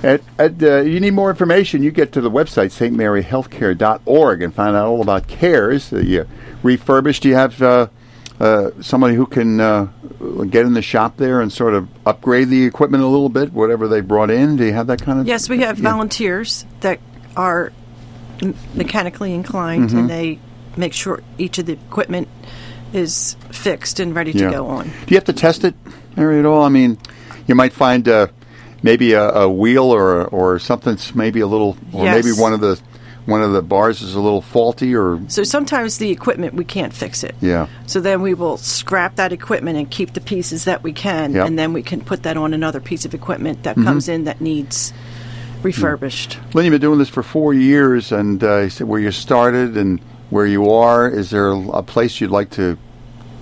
Uh, 0.05 0.83
you 0.83 1.01
need 1.01 1.13
more 1.13 1.31
information, 1.31 1.83
you 1.83 1.91
get 1.91 2.13
to 2.13 2.21
the 2.21 2.31
website, 2.31 2.71
stmaryhealthcare.org, 2.73 4.43
and 4.43 4.55
find 4.55 4.77
out 4.77 4.87
all 4.87 5.01
about 5.03 5.27
CARES. 5.29 5.91
The 5.91 6.21
uh, 6.21 6.25
refurbished, 6.63 7.23
do 7.23 7.29
you 7.31 7.35
have 7.37 7.61
uh, 7.63 7.89
uh, 8.41 8.71
somebody 8.81 9.15
who 9.15 9.27
can 9.27 9.61
uh, 9.61 9.85
get 10.51 10.67
in 10.67 10.75
the 10.75 10.83
shop 10.83 11.17
there 11.17 11.41
and 11.41 11.53
sort 11.53 11.75
of 11.75 11.89
upgrade 12.07 12.49
the 12.49 12.65
equipment 12.65 13.03
a 13.03 13.07
little 13.07 13.29
bit, 13.29 13.53
whatever 13.53 13.89
they 13.89 14.01
brought 14.01 14.31
in? 14.31 14.57
Do 14.57 14.65
you 14.65 14.73
have 14.73 14.89
that 14.89 15.01
kind 15.03 15.21
of? 15.21 15.27
Yes, 15.27 15.49
we 15.49 15.59
have 15.61 15.79
Yeah. 15.79 15.91
volunteers 15.91 16.67
that 16.81 17.01
are 17.37 17.73
mechanically 18.75 19.33
inclined, 19.33 19.89
Mm-hmm. 19.91 19.99
and 19.99 20.11
they 20.11 20.39
make 20.77 20.93
sure 20.93 21.23
each 21.39 21.59
of 21.59 21.67
the 21.67 21.73
equipment 21.75 22.29
is 22.93 23.37
fixed 23.51 24.01
and 24.01 24.15
ready 24.15 24.33
Yeah. 24.33 24.47
to 24.47 24.51
go 24.57 24.67
on. 24.67 24.85
Do 24.85 24.91
you 25.09 25.17
have 25.17 25.25
to 25.25 25.33
test 25.33 25.65
it, 25.65 25.75
Mary, 26.17 26.39
at 26.39 26.45
all? 26.47 26.63
I 26.63 26.69
mean, 26.69 26.99
you 27.47 27.55
might 27.55 27.73
find 27.73 28.07
uh, 28.09 28.27
maybe 28.85 29.15
a, 29.15 29.29
a 29.31 29.49
wheel 29.51 29.91
or 29.93 30.27
or 30.27 30.61
something's 30.61 31.13
maybe 31.15 31.41
a 31.41 31.47
little, 31.49 31.77
or 31.93 32.05
Yes. 32.05 32.25
maybe 32.25 32.41
one 32.41 32.53
of 32.53 32.61
the 32.61 32.79
one 33.27 33.43
of 33.43 33.53
the 33.53 33.63
bars 33.63 34.03
is 34.03 34.15
a 34.15 34.21
little 34.21 34.43
faulty, 34.43 34.95
or 34.95 35.19
So 35.29 35.43
sometimes 35.45 35.97
the 35.97 36.11
equipment 36.11 36.53
we 36.55 36.65
can't 36.65 36.93
fix 36.93 37.25
it. 37.25 37.35
yeah, 37.41 37.69
So 37.87 38.01
then 38.01 38.21
we 38.21 38.35
will 38.35 38.59
scrap 38.59 39.17
that 39.17 39.33
equipment 39.33 39.79
and 39.79 39.91
keep 39.91 40.13
the 40.13 40.21
pieces 40.21 40.65
that 40.67 40.83
we 40.83 40.93
can, 40.93 41.33
Yep. 41.33 41.47
and 41.47 41.59
then 41.59 41.73
we 41.73 41.83
can 41.83 42.03
put 42.03 42.23
that 42.25 42.37
on 42.37 42.53
another 42.53 42.81
piece 42.81 43.07
of 43.07 43.15
equipment 43.15 43.63
that 43.63 43.77
Mm-hmm. 43.77 43.85
comes 43.89 44.09
in 44.11 44.25
that 44.25 44.43
needs 44.43 44.93
refurbished. 45.63 46.39
Lynn, 46.53 46.67
you've 46.67 46.73
been 46.73 46.81
doing 46.83 46.99
this 46.99 47.09
for 47.09 47.23
four 47.23 47.55
years, 47.55 48.13
and 48.13 48.45
uh, 48.45 48.67
where 48.85 49.01
you 49.01 49.11
started 49.11 49.77
and 49.79 50.01
where 50.29 50.45
you 50.47 50.71
are. 50.71 51.09
Is 51.09 51.31
there 51.31 51.49
a 51.53 51.83
place 51.83 52.21
you'd 52.21 52.31
like 52.31 52.51
to 52.51 52.77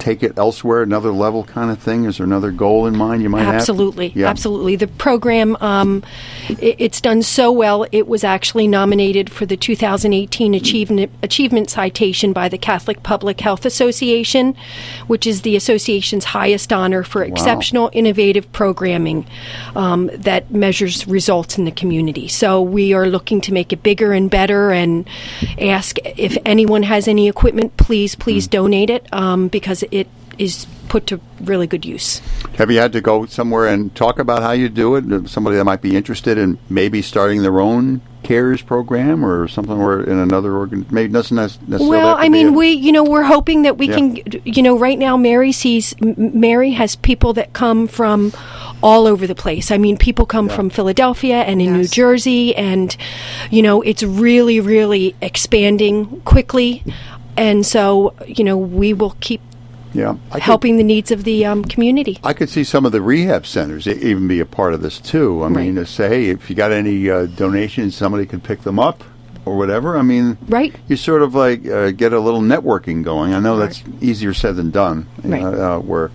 take 0.02 0.23
it 0.23 0.37
elsewhere, 0.37 0.82
another 0.82 1.12
level 1.12 1.44
kind 1.44 1.71
of 1.71 1.78
thing? 1.78 2.04
Is 2.04 2.18
there 2.18 2.26
another 2.26 2.50
goal 2.50 2.87
in 2.87 2.97
mind 2.97 3.23
you 3.23 3.28
might 3.28 3.44
have? 3.44 3.54
Absolutely, 3.54 4.12
Yeah. 4.14 4.28
absolutely. 4.28 4.75
The 4.76 4.88
program, 4.88 5.56
um, 5.61 6.02
i 6.49 6.56
it's 6.78 7.00
done 7.00 7.23
so 7.23 7.52
well. 7.52 7.87
It 7.92 8.09
was 8.09 8.25
actually 8.25 8.66
nominated 8.66 9.30
for 9.30 9.47
the 9.47 9.56
2018 9.56 10.54
Achievement 10.54 11.11
Achievement 11.23 11.71
Citation 11.71 12.32
by 12.32 12.49
the 12.49 12.59
Catholic 12.59 13.02
Public 13.02 13.40
Health 13.40 13.64
Association, 13.64 14.56
which 15.06 15.26
is 15.26 15.42
the 15.42 15.54
association's 15.54 16.25
highest 16.25 16.73
honor 16.73 17.04
for 17.04 17.23
exceptional, 17.23 17.90
innovative 17.92 18.50
programming 18.52 19.25
um, 19.76 20.11
that 20.14 20.50
measures 20.50 21.06
results 21.06 21.56
in 21.59 21.64
the 21.64 21.71
community. 21.71 22.26
So 22.26 22.61
we 22.61 22.92
are 22.92 23.06
looking 23.06 23.40
to 23.42 23.52
make 23.52 23.73
it 23.73 23.82
bigger 23.82 24.12
and 24.12 24.28
better, 24.28 24.73
and 24.73 25.09
ask 25.61 25.99
if 26.04 26.37
anyone 26.44 26.82
has 26.82 27.06
any 27.06 27.28
equipment, 27.28 27.76
please, 27.76 28.16
please 28.16 28.49
donate 28.49 28.90
it 28.90 29.06
um, 29.12 29.49
because 29.49 29.85
it 29.93 30.09
is 30.39 30.67
put 30.89 31.07
to 31.07 31.21
really 31.41 31.67
good 31.67 31.85
use. 31.85 32.21
Have 32.57 32.71
you 32.71 32.79
had 32.79 32.93
to 32.93 33.01
go 33.01 33.27
somewhere 33.27 33.67
and 33.67 33.95
talk 33.95 34.19
about 34.19 34.43
how 34.43 34.53
you 34.53 34.69
do 34.69 34.97
it? 34.97 35.29
Somebody 35.29 35.57
that 35.57 35.65
might 35.65 35.83
be 35.83 35.95
interested 35.97 36.39
in 36.39 36.59
maybe 36.69 37.03
starting 37.03 37.43
their 37.43 37.61
own 37.61 38.01
CARES 38.23 38.63
program 38.63 39.25
or 39.25 39.49
something, 39.49 39.77
or 39.77 40.03
in 40.03 40.17
another 40.19 40.55
organ. 40.55 40.87
Maybe 40.91 41.13
doesn't 41.13 41.35
nec- 41.35 41.61
necessarily. 41.69 41.89
Well, 41.89 42.15
I 42.17 42.29
mean, 42.29 42.49
a- 42.49 42.53
we, 42.53 42.71
you 42.71 42.93
know, 42.93 43.03
we're 43.05 43.25
hoping 43.25 43.63
that 43.63 43.79
we 43.79 43.89
Yeah. 43.89 43.95
can, 43.97 44.19
you 44.45 44.63
know, 44.63 44.79
right 44.79 44.99
now 44.99 45.17
Mary 45.17 45.51
sees, 45.51 45.95
Mary 46.01 46.73
has 46.73 46.95
people 46.97 47.33
that 47.35 47.53
come 47.53 47.87
from 47.89 48.33
all 48.83 49.07
over 49.07 49.27
the 49.27 49.35
place. 49.35 49.71
I 49.71 49.79
mean, 49.79 49.97
people 49.97 50.25
come 50.25 50.49
from 50.49 50.71
Philadelphia 50.71 51.37
and 51.43 51.61
in 51.61 51.73
New 51.73 51.87
Jersey, 51.87 52.55
and, 52.55 52.97
you 53.51 53.61
know, 53.63 53.83
it's 53.83 54.03
really, 54.03 54.61
really 54.61 55.15
expanding 55.21 56.21
quickly. 56.25 56.85
And 57.37 57.67
so, 57.67 58.15
you 58.27 58.45
know, 58.45 58.57
we 58.57 58.93
will 58.93 59.17
keep 59.21 59.41
yeah, 59.95 60.17
I 60.31 60.35
could- 60.35 60.43
helping 60.43 60.77
the 60.77 60.85
needs 60.85 61.11
of 61.11 61.25
the 61.25 61.45
um, 61.47 61.65
community. 61.65 62.19
I 62.25 62.33
could 62.33 62.49
see 62.49 62.65
some 62.65 62.85
of 62.87 62.93
the 62.93 63.03
rehab 63.03 63.47
centers 63.47 63.87
e- 63.87 63.93
even 63.93 64.29
be 64.29 64.41
a 64.41 64.47
part 64.47 64.75
of 64.75 64.83
this 64.83 64.99
too. 64.99 65.43
I 65.45 65.49
mean, 65.49 65.75
to 65.77 65.87
say, 65.87 66.09
hey, 66.09 66.27
if 66.31 66.49
you 66.51 66.57
got 66.57 66.73
any 66.73 67.11
uh, 67.11 67.27
donations, 67.27 67.95
somebody 67.95 68.27
can 68.27 68.41
pick 68.41 68.63
them 68.63 68.79
up 68.79 69.05
or 69.45 69.57
whatever. 69.57 69.97
I 69.99 70.03
mean, 70.03 70.39
Right. 70.49 70.75
You 70.89 70.97
sort 70.97 71.23
of 71.23 71.35
like 71.35 71.67
uh, 71.67 71.91
get 71.91 72.13
a 72.13 72.21
little 72.21 72.41
networking 72.41 73.03
going. 73.03 73.35
I 73.35 73.41
know 73.41 73.57
that's 73.57 73.83
easier 74.01 74.33
said 74.35 74.57
than 74.57 74.71
done. 74.71 75.07
Right. 75.25 75.41
know, 75.43 75.77
uh, 75.77 75.79
where 75.81 76.11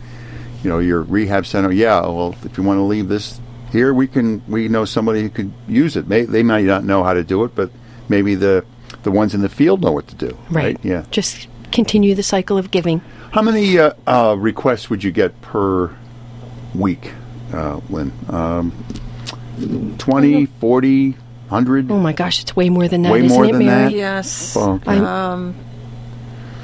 you 0.64 0.70
know 0.70 0.80
your 0.80 1.02
rehab 1.04 1.46
center, 1.46 1.72
yeah. 1.72 2.00
Well, 2.02 2.36
if 2.44 2.58
you 2.58 2.64
want 2.64 2.78
to 2.80 2.84
leave 2.84 3.08
this 3.10 3.40
here, 3.72 3.94
we 3.94 4.08
can. 4.08 4.42
We 4.48 4.70
know 4.70 4.86
somebody 4.86 5.22
who 5.22 5.30
could 5.30 5.52
use 5.68 5.96
it. 5.98 6.08
May, 6.08 6.24
they 6.24 6.42
might 6.42 6.64
not 6.66 6.84
know 6.84 7.04
how 7.04 7.14
to 7.14 7.24
do 7.24 7.44
it, 7.44 7.54
but 7.54 7.70
maybe 8.10 8.34
the 8.36 8.66
the 9.04 9.12
ones 9.12 9.36
in 9.36 9.42
the 9.42 9.50
field 9.50 9.82
know 9.82 9.92
what 9.92 10.08
to 10.08 10.16
do. 10.16 10.38
Right. 10.50 10.78
Yeah. 10.84 11.06
Just 11.12 11.48
continue 11.72 12.16
the 12.16 12.24
cycle 12.24 12.58
of 12.58 12.72
giving. 12.72 13.02
How 13.32 13.42
many 13.42 13.78
uh, 13.78 13.92
uh, 14.06 14.36
requests 14.38 14.90
would 14.90 15.04
you 15.04 15.12
get 15.12 15.40
per 15.42 15.96
week, 16.74 17.12
uh, 17.54 17.80
Lynn? 17.90 18.12
Um, 18.30 18.72
20, 19.98 20.46
40, 20.46 21.12
100? 21.12 21.92
Oh 21.92 22.00
my 22.00 22.14
gosh, 22.14 22.42
it's 22.42 22.56
way 22.56 22.70
more 22.70 22.88
than 22.88 23.02
that, 23.04 23.12
Way 23.12 23.22
not 23.24 23.30
more 23.30 23.46
it, 23.46 23.52
than 23.54 23.66
Mary? 23.66 23.84
that? 23.86 23.92
Yes. 23.94 24.56
Oh, 24.58 24.74
okay. 24.74 24.92
I'm- 24.98 25.56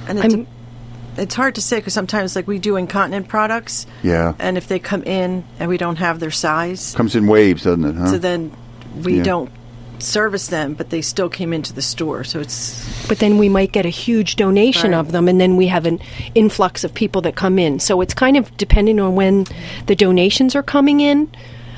and 0.08 0.19
it 0.19 0.21
I'm- 0.21 0.32
de- 1.15 1.21
it's 1.21 1.36
hard 1.36 1.56
to 1.56 1.62
say 1.62 1.78
because 1.78 1.93
sometimes, 1.93 2.36
like, 2.36 2.47
we 2.47 2.58
do 2.60 2.76
incontinent 2.76 3.28
products, 3.28 3.86
yeah. 4.02 4.34
and 4.39 4.58
if 4.58 4.67
they 4.67 4.80
come 4.80 5.04
in 5.04 5.43
and 5.60 5.69
we 5.69 5.78
don't 5.78 5.97
have 5.97 6.19
their 6.19 6.32
size, 6.32 6.93
Comes 6.95 7.15
in 7.15 7.28
waves, 7.28 7.63
doesn't 7.63 7.86
it? 7.86 7.95
Huh? 7.95 8.08
so 8.08 8.17
then 8.17 8.52
we 9.04 9.17
Yeah. 9.17 9.23
don't 9.23 9.52
service 10.03 10.47
them, 10.47 10.73
but 10.73 10.89
they 10.89 11.01
still 11.01 11.29
came 11.29 11.53
into 11.53 11.73
the 11.73 11.81
store. 11.81 12.23
So 12.23 12.39
it's 12.39 13.07
but 13.07 13.19
then 13.19 13.37
we 13.37 13.49
might 13.49 13.71
get 13.71 13.85
a 13.85 13.89
huge 13.89 14.35
donation 14.35 14.91
Right. 14.91 14.99
of 14.99 15.11
them 15.11 15.27
and 15.27 15.39
then 15.39 15.57
we 15.57 15.67
have 15.67 15.85
an 15.85 15.99
influx 16.35 16.83
of 16.83 16.93
people 16.93 17.21
that 17.21 17.35
come 17.35 17.59
in 17.59 17.79
so 17.79 18.01
it's 18.01 18.13
kind 18.13 18.37
of 18.37 18.55
depending 18.57 18.99
on 18.99 19.15
when 19.15 19.45
the 19.87 19.95
donations 19.95 20.55
are 20.55 20.63
coming 20.63 20.99
in 21.01 21.29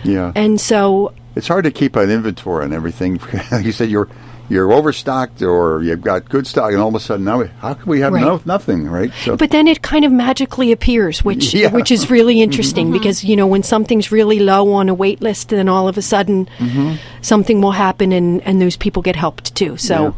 yeah. 0.03 0.31
and 0.35 0.61
so 0.61 1.13
it's 1.35 1.47
hard 1.47 1.63
to 1.65 1.71
keep 1.71 1.95
an 1.97 2.09
inventory 2.09 2.63
and 2.63 2.73
everything. 2.73 3.19
you 3.61 3.71
said 3.71 3.89
you're 3.89 4.07
you're 4.49 4.71
overstocked 4.71 5.41
or 5.41 5.81
you've 5.83 6.01
got 6.01 6.29
good 6.29 6.45
stock, 6.47 6.71
and 6.71 6.79
all 6.81 6.89
of 6.89 6.95
a 6.95 6.99
sudden 6.99 7.25
now, 7.25 7.39
we- 7.39 7.49
how 7.59 7.73
can 7.73 7.89
we 7.89 7.99
have 8.01 8.13
Right. 8.13 8.23
no, 8.23 8.41
nothing, 8.45 8.87
right? 8.87 9.11
So, 9.23 9.35
but 9.37 9.51
then 9.51 9.67
it 9.67 9.81
kind 9.81 10.05
of 10.05 10.11
magically 10.11 10.71
appears 10.71 11.23
which 11.23 11.53
Yeah. 11.53 11.69
which 11.71 11.91
is 11.91 12.09
really 12.09 12.35
mm-hmm. 12.37 12.43
interesting 12.43 12.91
because 12.91 13.23
you 13.23 13.35
know 13.35 13.47
when 13.47 13.63
something's 13.63 14.11
really 14.11 14.39
low 14.39 14.73
on 14.73 14.89
a 14.89 14.93
wait 14.93 15.21
list 15.21 15.49
then 15.49 15.67
all 15.69 15.87
of 15.87 15.97
a 15.97 16.01
sudden 16.01 16.47
mm-hmm. 16.57 16.95
something 17.21 17.61
will 17.61 17.71
happen 17.71 18.11
and 18.11 18.41
and 18.43 18.61
those 18.61 18.75
people 18.77 19.01
get 19.01 19.15
helped 19.15 19.53
too 19.55 19.77
so 19.77 20.15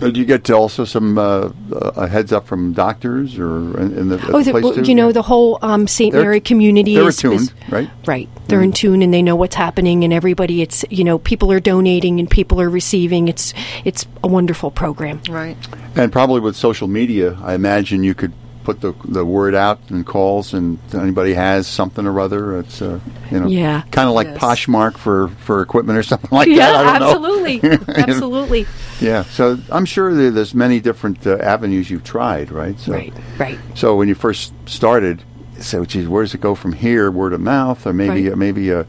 Did 0.00 0.16
you 0.16 0.24
get 0.24 0.50
also 0.50 0.84
some 0.84 1.18
uh, 1.18 1.50
uh, 1.72 2.06
heads 2.06 2.32
up 2.32 2.46
from 2.46 2.72
doctors 2.72 3.38
or 3.38 3.56
in, 3.80 3.96
in 3.96 4.08
the, 4.08 4.16
Oh, 4.32 4.38
the 4.38 4.44
the, 4.44 4.50
place 4.52 4.64
well, 4.64 4.74
too? 4.74 4.82
you 4.82 4.94
know 4.94 5.06
Yeah. 5.08 5.12
the 5.12 5.22
whole 5.22 5.58
um, 5.62 5.86
St. 5.86 6.12
Mary 6.14 6.40
community 6.40 6.94
they're 6.94 7.08
is, 7.08 7.18
attuned, 7.18 7.40
is- 7.40 7.52
right? 7.68 7.88
Mm-hmm. 7.88 8.10
Right, 8.10 8.28
they're 8.48 8.62
in 8.62 8.72
tune 8.72 9.02
and 9.02 9.12
they 9.14 9.22
know 9.22 9.36
what's 9.36 9.54
happening, 9.54 10.02
and 10.04 10.12
everybody. 10.12 10.62
It's 10.62 10.84
you 10.90 11.04
know 11.04 11.18
people 11.18 11.52
are 11.52 11.60
donating 11.60 12.18
and 12.18 12.28
people 12.30 12.60
are 12.60 12.68
receiving. 12.70 13.28
It's 13.28 13.52
it's 13.84 14.06
a 14.24 14.28
wonderful 14.28 14.70
program. 14.70 15.20
right. 15.28 15.56
And 15.96 16.10
probably 16.12 16.40
with 16.40 16.56
social 16.56 16.86
media, 16.88 17.36
I 17.42 17.54
imagine 17.54 18.04
you 18.04 18.14
could 18.14 18.32
put 18.72 18.80
the 18.80 18.92
the 19.04 19.24
word 19.24 19.54
out 19.54 19.78
and 19.90 20.04
calls, 20.06 20.54
and 20.54 20.78
anybody 20.94 21.34
has 21.34 21.66
something 21.66 22.06
or 22.06 22.20
other. 22.20 22.58
It's 22.60 22.80
uh, 22.82 23.00
you 23.30 23.40
know, 23.40 23.46
Yeah. 23.48 23.82
kind 23.90 24.08
of 24.08 24.14
like 24.14 24.28
Yes. 24.28 24.38
Poshmark 24.38 24.96
for 24.98 25.28
for 25.46 25.62
equipment 25.62 25.98
or 25.98 26.02
something 26.12 26.30
like 26.30 26.48
yeah, 26.48 26.70
that. 26.72 26.86
I 26.86 26.98
don't 26.98 27.22
know. 27.22 27.36
absolutely, 27.36 27.60
absolutely. 28.02 28.66
Yeah. 29.00 29.22
So 29.24 29.58
I'm 29.70 29.84
sure 29.86 30.14
there, 30.14 30.30
there's 30.30 30.54
many 30.54 30.80
different 30.80 31.26
uh, 31.26 31.36
avenues 31.40 31.90
you've 31.90 32.04
tried, 32.04 32.50
right? 32.50 32.78
So, 32.78 32.92
Right, 32.92 33.12
right. 33.38 33.58
So 33.74 33.96
when 33.96 34.08
you 34.08 34.14
first 34.14 34.52
started, 34.66 35.22
so 35.58 35.84
geez, 35.84 36.08
where 36.08 36.22
does 36.22 36.34
it 36.34 36.40
go 36.40 36.54
from 36.54 36.72
here? 36.72 37.10
Word 37.10 37.32
of 37.32 37.40
mouth, 37.40 37.86
or 37.86 37.92
maybe 37.92 38.24
Right. 38.24 38.32
uh, 38.32 38.36
maybe 38.36 38.70
a, 38.70 38.86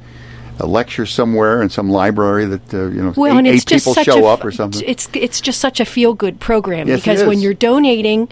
a 0.60 0.66
lecture 0.68 1.06
somewhere 1.08 1.62
in 1.64 1.70
some 1.70 1.90
library 1.90 2.46
that 2.46 2.74
uh, 2.74 2.86
you 2.96 3.02
know 3.02 3.14
Well, 3.16 3.34
eight, 3.34 3.38
and 3.40 3.48
it's 3.48 3.64
eight 3.64 3.68
just 3.68 3.86
people 3.86 3.94
such 3.96 4.06
show 4.06 4.26
a, 4.28 4.34
up 4.34 4.46
or 4.46 4.52
something. 4.52 4.84
It's 4.86 5.10
it's 5.14 5.42
just 5.42 5.60
such 5.60 5.80
a 5.80 5.86
feel 5.86 6.14
good 6.14 6.40
program 6.40 6.88
Yes, 6.88 7.00
because 7.02 7.24
when 7.24 7.40
you're 7.40 7.56
donating, 7.56 8.30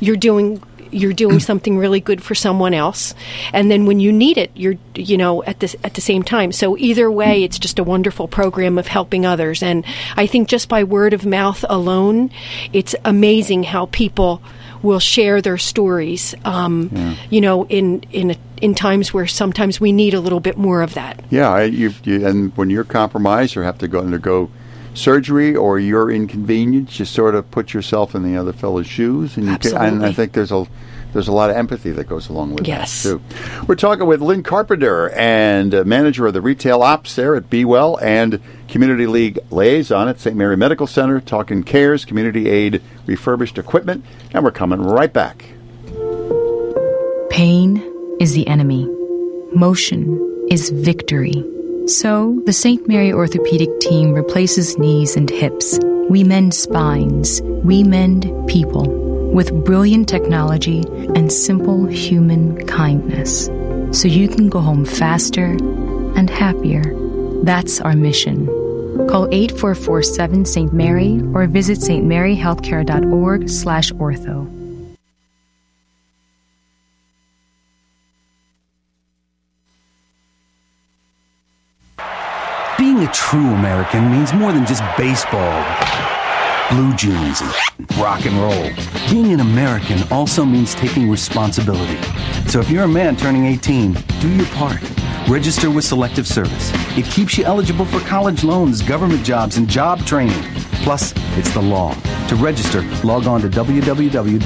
you're 0.00 0.16
doing 0.16 0.62
you're 0.92 1.12
doing 1.12 1.40
something 1.50 1.78
really 1.78 2.00
good 2.00 2.22
for 2.22 2.34
someone 2.34 2.74
else, 2.74 3.14
and 3.52 3.70
then 3.70 3.86
when 3.86 4.00
you 4.00 4.12
need 4.12 4.38
it, 4.38 4.50
you're 4.54 4.76
you 4.94 5.16
know 5.16 5.42
at 5.44 5.60
the 5.60 5.74
at 5.84 5.94
the 5.94 6.00
same 6.00 6.22
time. 6.22 6.52
So 6.52 6.76
either 6.76 7.10
way, 7.10 7.42
it's 7.44 7.58
just 7.58 7.78
a 7.78 7.84
wonderful 7.84 8.28
program 8.28 8.78
of 8.78 8.86
helping 8.86 9.26
others, 9.26 9.62
and 9.62 9.84
I 10.16 10.26
think 10.26 10.48
just 10.48 10.68
by 10.68 10.84
word 10.84 11.14
of 11.14 11.26
mouth 11.26 11.64
alone, 11.68 12.30
it's 12.72 12.94
amazing 13.04 13.64
how 13.64 13.86
people 13.86 14.42
will 14.82 15.00
share 15.00 15.40
their 15.40 15.58
stories. 15.58 16.34
Um, 16.44 17.16
You 17.30 17.40
know, 17.40 17.66
in 17.66 18.02
in 18.10 18.32
a, 18.32 18.36
in 18.60 18.74
times 18.74 19.14
where 19.14 19.26
sometimes 19.26 19.80
we 19.80 19.92
need 19.92 20.14
a 20.14 20.20
little 20.20 20.40
bit 20.40 20.56
more 20.56 20.82
of 20.82 20.94
that. 20.94 21.22
Yeah, 21.30 21.50
I, 21.50 21.64
you, 21.64 21.92
you, 22.04 22.26
and 22.26 22.56
when 22.56 22.70
you're 22.70 22.84
compromised 22.84 23.56
or 23.56 23.64
have 23.64 23.78
to 23.78 23.88
go 23.88 24.00
undergo 24.00 24.50
surgery 24.94 25.54
or 25.56 25.78
your 25.78 26.10
inconvenience, 26.10 26.32
inconvenienced, 26.42 26.98
you 26.98 27.04
sort 27.04 27.34
of 27.34 27.50
put 27.50 27.72
yourself 27.74 28.14
in 28.14 28.22
the 28.22 28.38
other 28.38 28.52
fellow's 28.52 28.86
shoes, 28.86 29.36
and 29.36 29.46
you 29.46 29.58
can, 29.58 29.76
and 29.76 30.04
I 30.06 30.12
think 30.12 30.32
there's 30.32 30.52
a 30.52 30.66
there's 31.12 31.28
a 31.28 31.32
lot 31.32 31.50
of 31.50 31.56
empathy 31.56 31.90
that 31.90 32.04
goes 32.08 32.30
along 32.30 32.54
with 32.54 32.66
Yes. 32.66 33.02
that 33.02 33.10
too. 33.10 33.22
We're 33.66 33.74
talking 33.74 34.06
with 34.06 34.22
Lynn 34.22 34.42
Carpenter 34.42 35.10
and 35.10 35.74
uh, 35.74 35.84
manager 35.84 36.26
of 36.26 36.32
the 36.32 36.40
retail 36.40 36.82
ops 36.82 37.14
there 37.16 37.34
at 37.36 37.50
Be 37.50 37.66
Well 37.66 37.98
and 37.98 38.40
Community 38.66 39.06
League 39.06 39.38
liaison 39.50 40.08
at 40.08 40.20
St. 40.20 40.34
Mary 40.34 40.56
Medical 40.56 40.86
Center, 40.86 41.20
talking 41.20 41.64
cares, 41.64 42.06
community 42.06 42.48
aid, 42.48 42.80
refurbished 43.04 43.58
equipment, 43.58 44.06
and 44.32 44.42
we're 44.42 44.50
coming 44.52 44.80
right 44.80 45.12
back. 45.12 45.44
Pain 47.28 47.82
is 48.18 48.32
the 48.32 48.46
enemy. 48.46 48.88
Motion 49.54 50.46
is 50.50 50.70
victory. 50.70 51.44
So, 51.86 52.40
the 52.46 52.52
St. 52.52 52.86
Mary 52.86 53.12
Orthopedic 53.12 53.80
team 53.80 54.12
replaces 54.12 54.78
knees 54.78 55.16
and 55.16 55.28
hips. 55.28 55.80
We 56.08 56.22
mend 56.22 56.54
spines. 56.54 57.42
We 57.42 57.82
mend 57.82 58.30
people 58.46 58.86
with 59.32 59.64
brilliant 59.64 60.08
technology 60.08 60.84
and 61.16 61.32
simple 61.32 61.86
human 61.86 62.64
kindness. 62.66 63.46
So 63.98 64.06
you 64.06 64.28
can 64.28 64.48
go 64.48 64.60
home 64.60 64.84
faster 64.84 65.56
and 66.16 66.30
happier. 66.30 66.84
That's 67.42 67.80
our 67.80 67.96
mission. 67.96 68.46
Call 69.08 69.26
8447 69.32 70.44
St. 70.44 70.72
Mary 70.72 71.20
or 71.34 71.46
visit 71.46 71.78
stmaryhealthcare.org 71.78 73.48
slash 73.48 73.90
ortho. 73.92 74.61
True 83.12 83.48
American 83.54 84.10
means 84.10 84.32
more 84.32 84.52
than 84.52 84.66
just 84.66 84.82
baseball, 84.96 85.64
blue 86.70 86.94
jeans, 86.94 87.40
and 87.40 87.52
rock 87.98 88.24
and 88.26 88.36
roll. 88.38 88.70
Being 89.10 89.32
an 89.32 89.40
American 89.40 90.02
also 90.10 90.44
means 90.44 90.74
taking 90.74 91.10
responsibility. 91.10 92.00
So 92.48 92.60
if 92.60 92.70
you're 92.70 92.84
a 92.84 92.88
man 92.88 93.16
turning 93.16 93.46
18, 93.46 93.92
do 94.20 94.28
your 94.28 94.46
part. 94.46 94.80
Register 95.28 95.70
with 95.70 95.84
Selective 95.84 96.26
Service. 96.26 96.72
It 96.96 97.04
keeps 97.04 97.38
you 97.38 97.44
eligible 97.44 97.84
for 97.84 98.00
college 98.00 98.42
loans, 98.44 98.82
government 98.82 99.24
jobs, 99.24 99.56
and 99.56 99.68
job 99.68 100.04
training. 100.04 100.42
Plus, 100.82 101.14
it's 101.38 101.52
the 101.54 101.62
law. 101.62 101.94
To 102.28 102.34
register, 102.36 102.82
log 103.04 103.26
on 103.26 103.40
to 103.42 103.48
www.sss.gov 103.48 104.38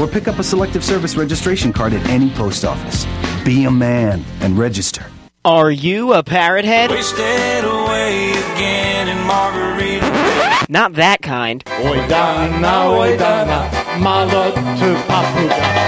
or 0.00 0.08
pick 0.08 0.26
up 0.26 0.38
a 0.38 0.42
Selective 0.42 0.84
Service 0.84 1.14
registration 1.14 1.72
card 1.72 1.92
at 1.92 2.04
any 2.08 2.30
post 2.30 2.64
office. 2.64 3.06
Be 3.44 3.64
a 3.64 3.70
man 3.70 4.24
and 4.40 4.58
register. 4.58 5.06
Are 5.46 5.70
you 5.70 6.14
a 6.14 6.22
parrot 6.22 6.64
head? 6.64 6.90
Wasted 6.90 7.18
away 7.64 8.30
again 8.30 9.08
in 9.08 9.18
Margarita. 9.26 10.64
Not 10.70 10.94
that 10.94 11.20
kind. 11.20 11.62
Oi 11.80 11.96
dana, 12.08 12.88
oi 12.88 13.14
to 13.18 14.94
papuga. 15.06 15.84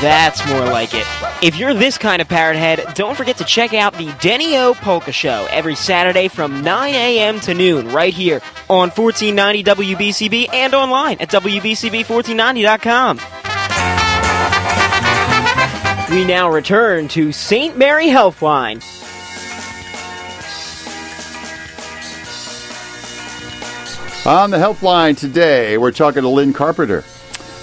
That's 0.00 0.46
more 0.48 0.64
like 0.64 0.94
it. 0.94 1.06
If 1.42 1.56
you're 1.58 1.74
this 1.74 1.98
kind 1.98 2.22
of 2.22 2.28
parrot 2.28 2.56
head, 2.56 2.94
don't 2.94 3.14
forget 3.14 3.36
to 3.36 3.44
check 3.44 3.74
out 3.74 3.92
the 3.92 4.10
Denny 4.22 4.56
O 4.56 4.72
Polka 4.72 5.12
Show 5.12 5.46
every 5.50 5.74
Saturday 5.74 6.28
from 6.28 6.62
9 6.62 6.94
a.m. 6.94 7.38
to 7.40 7.52
noon 7.52 7.88
right 7.88 8.14
here 8.14 8.40
on 8.70 8.88
1490 8.88 9.64
WBCB 9.64 10.48
and 10.54 10.72
online 10.72 11.18
at 11.20 11.28
WBCB1490.com. 11.28 13.20
We 16.08 16.24
now 16.24 16.48
return 16.48 17.08
to 17.08 17.32
St. 17.32 17.76
Mary 17.76 18.06
Healthline. 18.06 18.76
On 24.24 24.50
the 24.50 24.56
helpline 24.56 25.18
today, 25.18 25.76
we're 25.78 25.90
talking 25.90 26.22
to 26.22 26.28
Lynn 26.28 26.52
Carpenter 26.52 27.02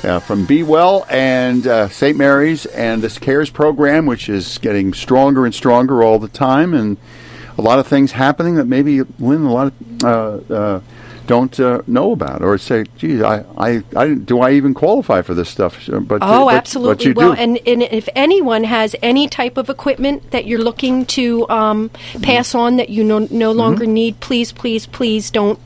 uh, 0.03 0.19
from 0.19 0.45
Be 0.45 0.61
Well 0.61 1.05
and 1.09 1.65
uh, 1.65 1.87
St. 1.87 2.17
Mary's 2.17 2.65
and 2.65 3.01
this 3.01 3.17
CARES 3.17 3.49
program, 3.49 4.05
which 4.05 4.27
is 4.27 4.57
getting 4.57 4.93
stronger 4.93 5.45
and 5.45 5.55
stronger 5.55 6.03
all 6.03 6.19
the 6.19 6.27
time, 6.27 6.73
and 6.73 6.97
a 7.57 7.61
lot 7.61 7.79
of 7.79 7.87
things 7.87 8.11
happening 8.11 8.55
that 8.55 8.65
maybe 8.65 9.03
Lynn 9.19 9.43
a 9.43 9.53
lot 9.53 9.67
of 9.67 10.03
uh, 10.03 10.53
uh, 10.53 10.81
don't 11.27 11.57
uh, 11.59 11.81
know 11.87 12.11
about 12.11 12.41
or 12.41 12.57
say, 12.57 12.85
"Geez, 12.97 13.21
I, 13.21 13.43
I, 13.57 13.83
I, 13.95 14.13
do 14.13 14.41
I 14.41 14.51
even 14.51 14.73
qualify 14.73 15.21
for 15.21 15.33
this 15.33 15.49
stuff?" 15.49 15.87
But 15.87 16.19
Oh, 16.21 16.45
but- 16.45 16.55
absolutely. 16.55 17.13
But 17.13 17.21
well, 17.21 17.33
and, 17.37 17.59
and 17.65 17.83
if 17.83 18.09
anyone 18.15 18.63
has 18.65 18.95
any 19.01 19.27
type 19.27 19.57
of 19.57 19.69
equipment 19.69 20.31
that 20.31 20.45
you're 20.45 20.61
looking 20.61 21.05
to 21.07 21.47
um, 21.49 21.89
pass 22.21 22.53
on 22.55 22.75
that 22.77 22.89
you 22.89 23.03
no, 23.03 23.19
no 23.19 23.49
Mm-hmm. 23.51 23.59
longer 23.59 23.85
need, 23.85 24.19
please, 24.19 24.51
please, 24.51 24.85
please 24.85 25.31
don't 25.31 25.59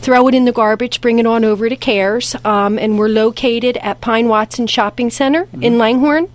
throw 0.00 0.28
it 0.28 0.34
in 0.34 0.44
the 0.44 0.52
garbage. 0.52 1.00
Bring 1.00 1.18
it 1.18 1.26
on 1.26 1.44
over 1.44 1.68
to 1.68 1.76
CARES. 1.76 2.36
Um, 2.44 2.78
and 2.78 2.98
we're 2.98 3.08
located 3.08 3.76
at 3.78 4.00
Pine 4.00 4.28
Watson 4.28 4.66
Shopping 4.66 5.10
Center 5.10 5.44
Mm-hmm. 5.46 5.62
in 5.62 5.78
Langhorne, 5.78 6.28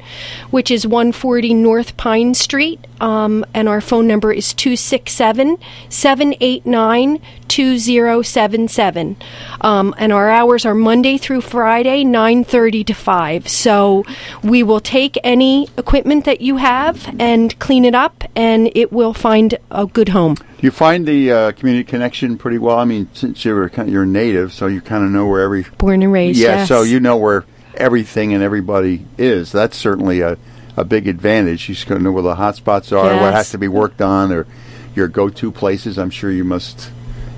which 0.52 0.70
is 0.72 0.86
140 0.88 1.54
North 1.54 1.96
Pine 1.98 2.34
Street. 2.34 2.80
Um, 3.02 3.46
and 3.54 3.70
our 3.70 3.82
phone 3.82 4.08
number 4.08 4.32
is 4.32 4.54
267 4.54 5.58
789 5.90 7.22
2077. 7.48 9.18
Um, 9.62 9.96
and 9.98 10.14
our 10.14 10.30
hours 10.30 10.66
are 10.66 10.76
Monday 10.76 11.18
through 11.18 11.42
Friday, 11.42 12.04
9.30 12.04 12.86
to 12.88 12.94
5. 12.94 13.48
So 13.48 14.06
we 14.44 14.64
will 14.64 14.80
take 14.80 15.18
any 15.24 15.68
equipment 15.78 16.26
that 16.26 16.42
you 16.42 16.58
have 16.58 17.14
and 17.20 17.58
clean 17.60 17.86
it 17.86 17.96
up, 17.96 18.24
and 18.36 18.72
it 18.76 18.94
will 18.94 19.14
find 19.14 19.58
a 19.72 19.86
good 19.86 20.10
home. 20.10 20.36
Do 20.36 20.68
you 20.68 20.72
find 20.72 21.08
the 21.08 21.32
uh, 21.32 21.52
community 21.54 21.86
connection 21.86 22.38
pretty 22.38 22.58
well? 22.58 22.78
I 22.78 22.86
mean, 22.86 23.10
since 23.14 23.44
you're 23.46 23.70
kind 23.70 23.90
you're 23.90 24.06
native, 24.06 24.54
so 24.54 24.68
you 24.68 24.82
kind 24.82 25.04
of 25.06 25.12
know 25.12 25.26
where 25.26 25.42
every 25.42 25.66
Born 25.78 26.04
and 26.04 26.12
raised, 26.12 26.40
yeah, 26.40 26.58
yes. 26.58 26.68
so 26.68 26.84
you 26.84 27.00
know 27.00 27.18
where 27.18 27.46
everything 27.76 28.34
and 28.34 28.44
everybody 28.44 29.06
is. 29.18 29.52
That's 29.52 29.78
certainly 29.78 30.20
a, 30.20 30.38
a 30.78 30.84
big 30.84 31.08
advantage. 31.08 31.68
You 31.70 31.76
just 31.76 31.88
got 31.88 31.96
to 31.96 32.02
know 32.04 32.12
where 32.12 32.24
the 32.24 32.36
hot 32.36 32.56
spots 32.56 32.92
are, 32.92 33.22
what 33.22 33.34
has 33.34 33.52
to 33.52 33.58
be 33.58 33.68
worked 33.68 34.02
on, 34.02 34.32
or 34.32 34.48
your 34.96 35.08
go-to 35.08 35.52
places. 35.52 35.98
I'm 35.98 36.10
sure 36.10 36.32
you 36.32 36.44
must, 36.44 36.92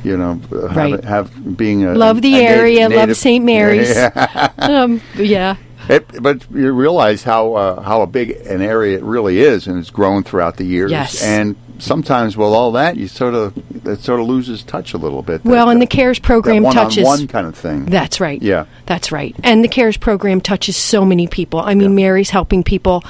you 0.04 0.17
know, 0.17 0.36
have, 0.52 0.76
Right. 0.76 1.04
have 1.04 1.58
being 1.58 1.86
a 1.86 1.94
Love 1.94 2.22
the 2.22 2.36
a 2.36 2.48
area, 2.48 2.89
love 2.89 3.15
St. 3.15 3.44
Mary's. 3.44 3.89
Yeah. 3.89 4.52
um, 4.58 5.02
yeah. 5.15 5.56
It, 5.89 6.22
but 6.22 6.46
you 6.52 6.72
realize 6.72 7.24
how 7.24 7.56
uh, 7.56 7.82
how 7.82 8.02
a 8.04 8.08
big 8.08 8.32
an 8.46 8.62
area 8.62 8.98
it 8.98 9.04
really 9.04 9.39
is, 9.39 9.65
and 9.67 9.80
it's 9.80 9.89
grown 9.89 10.24
throughout 10.24 10.58
the 10.58 10.63
years. 10.63 10.91
Yes. 10.91 11.24
And 11.24 11.56
sometimes 11.82 12.38
with 12.38 12.48
all 12.50 12.72
that, 12.74 12.98
you 12.98 13.08
sort 13.08 13.34
of 13.34 13.54
it 13.86 14.00
sort 14.00 14.20
of 14.20 14.28
loses 14.28 14.63
touch 14.63 14.94
a 14.94 14.98
little 14.98 15.22
bit. 15.22 15.44
Well, 15.44 15.65
That- 15.65 15.72
and 15.74 15.82
the 15.82 15.88
CARES 15.88 16.20
program 16.20 16.63
that 16.63 16.74
touches 16.74 17.04
one-on-one 17.04 17.28
kind 17.28 17.48
of 17.48 17.56
thing. 17.56 17.86
That's 17.86 18.20
right. 18.20 18.41
Yeah. 18.41 18.65
That's 18.86 19.12
right. 19.12 19.36
And 19.44 19.63
the 19.63 19.67
CARES 19.67 19.98
program 19.98 20.41
touches 20.41 20.78
so 20.78 21.04
many 21.04 21.28
people. 21.28 21.60
I 21.60 21.74
mean, 21.76 21.96
Mary's 21.96 22.30
helping 22.30 22.63
people 22.63 23.04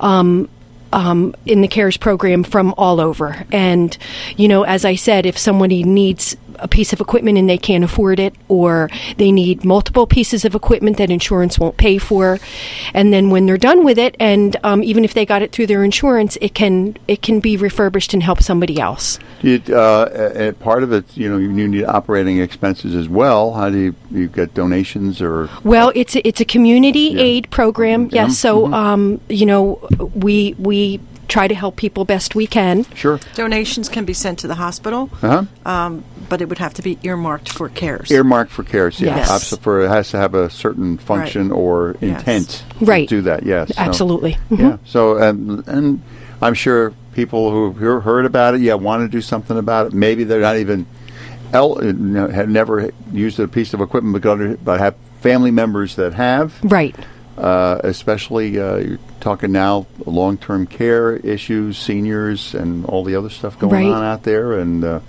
um, 0.00 0.48
um, 0.92 1.34
in 1.44 1.60
the 1.60 1.68
CARES 1.68 1.96
program 1.96 2.44
from 2.44 2.72
all 2.78 3.00
over. 3.00 3.44
And, 3.52 3.96
you 4.36 4.48
know, 4.48 4.62
as 4.62 4.84
I 4.84 4.94
said, 4.94 5.26
if 5.26 5.36
somebody 5.36 5.82
needs 5.82 6.36
a 6.58 6.68
piece 6.68 6.92
of 6.92 7.00
equipment 7.00 7.38
and 7.38 7.48
they 7.48 7.58
can't 7.58 7.84
afford 7.84 8.18
it, 8.20 8.34
or 8.48 8.90
they 9.16 9.30
need 9.32 9.64
multiple 9.64 10.06
pieces 10.06 10.44
of 10.44 10.54
equipment 10.54 10.96
that 10.98 11.10
insurance 11.10 11.58
won't 11.58 11.76
pay 11.76 11.98
for, 11.98 12.38
and 12.92 13.12
then 13.12 13.30
when 13.30 13.46
they're 13.46 13.58
done 13.58 13.84
with 13.84 13.98
it, 13.98 14.16
and 14.20 14.56
um, 14.64 14.82
even 14.82 15.04
if 15.04 15.14
they 15.14 15.24
got 15.26 15.42
it 15.42 15.52
through 15.52 15.66
their 15.66 15.84
insurance, 15.84 16.36
it 16.40 16.54
can 16.54 16.96
it 17.08 17.22
can 17.22 17.40
be 17.40 17.56
refurbished 17.56 18.14
and 18.14 18.22
help 18.22 18.42
somebody 18.42 18.80
else. 18.80 19.18
It, 19.42 19.68
uh, 19.70 20.52
part 20.54 20.82
of 20.82 20.92
it, 20.92 21.04
you 21.16 21.28
know, 21.30 21.36
you 21.38 21.48
need 21.52 21.84
operating 21.84 22.38
expenses 22.38 22.94
as 22.94 23.08
well. 23.08 23.52
How 23.52 23.68
do 23.70 23.78
you, 23.78 23.94
you 24.10 24.28
get 24.28 24.54
donations 24.54 25.20
or? 25.20 25.48
Well, 25.64 25.92
it's 25.94 26.16
a, 26.16 26.26
it's 26.26 26.40
a 26.40 26.44
community 26.44 27.10
Yeah. 27.14 27.22
aid 27.22 27.50
program. 27.50 28.08
Yeah. 28.10 28.24
Yes, 28.26 28.38
so 28.38 28.66
Mhm. 28.68 28.74
um, 28.74 29.20
you 29.28 29.46
know 29.46 29.78
we 30.14 30.54
we 30.58 31.00
try 31.34 31.48
to 31.48 31.54
help 31.54 31.74
people 31.74 32.04
best 32.04 32.36
we 32.36 32.46
can. 32.46 32.84
Sure. 32.94 33.18
Donations 33.34 33.88
can 33.88 34.04
be 34.04 34.12
sent 34.12 34.38
to 34.38 34.46
the 34.46 34.54
hospital, 34.54 35.10
Uh-huh. 35.20 35.42
um, 35.68 36.04
but 36.28 36.40
it 36.40 36.48
would 36.48 36.58
have 36.58 36.74
to 36.74 36.82
be 36.82 36.96
earmarked 37.02 37.48
for 37.52 37.68
CARES. 37.68 38.08
Earmarked 38.12 38.52
for 38.52 38.62
CARES, 38.62 39.00
yeah. 39.00 39.16
Yes. 39.16 39.30
Abso- 39.32 39.58
For 39.58 39.80
it 39.84 39.88
has 39.88 40.10
to 40.10 40.16
have 40.16 40.34
a 40.36 40.48
certain 40.48 40.96
function 40.96 41.50
or 41.50 41.96
Yes. 42.00 42.20
intent 42.20 42.62
Right. 42.80 43.08
to 43.08 43.16
do 43.16 43.22
that. 43.22 43.42
Yes, 43.44 43.74
So- 43.74 43.82
Absolutely. 43.82 44.38
Mhm. 44.52 44.58
Yeah. 44.60 44.76
So, 44.84 45.16
and, 45.16 45.66
and 45.66 46.00
I'm 46.40 46.54
sure 46.54 46.92
people 47.14 47.50
who 47.50 47.72
who 47.72 47.98
heard 48.00 48.26
about 48.26 48.54
it, 48.54 48.60
yeah, 48.60 48.74
want 48.74 49.02
to 49.02 49.08
do 49.08 49.20
something 49.20 49.58
about 49.58 49.88
it. 49.88 49.92
Maybe 49.92 50.22
they're 50.22 50.40
not 50.40 50.58
even 50.58 50.86
el- 51.52 51.78
uh, 51.82 52.28
have 52.28 52.48
never 52.48 52.90
used 53.12 53.40
a 53.40 53.48
piece 53.48 53.74
of 53.74 53.80
equipment, 53.80 54.12
but, 54.12 54.22
go- 54.22 54.56
but 54.64 54.78
have 54.78 54.94
family 55.20 55.50
members 55.50 55.96
that 55.96 56.14
have. 56.14 56.52
Right. 56.62 56.94
Uh, 57.36 57.78
especially, 57.82 58.60
uh, 58.60 58.76
you're 58.76 58.98
talking 59.24 59.50
now 59.52 59.86
long-term 60.04 60.66
care 60.66 61.16
issues, 61.16 61.78
seniors, 61.78 62.54
and 62.54 62.84
all 62.84 63.02
the 63.04 63.16
other 63.16 63.30
stuff 63.30 63.58
going 63.58 63.72
Right. 63.72 63.86
on 63.86 64.04
out 64.04 64.22
there. 64.22 64.52
And 64.60 64.84
uh, 64.84 65.00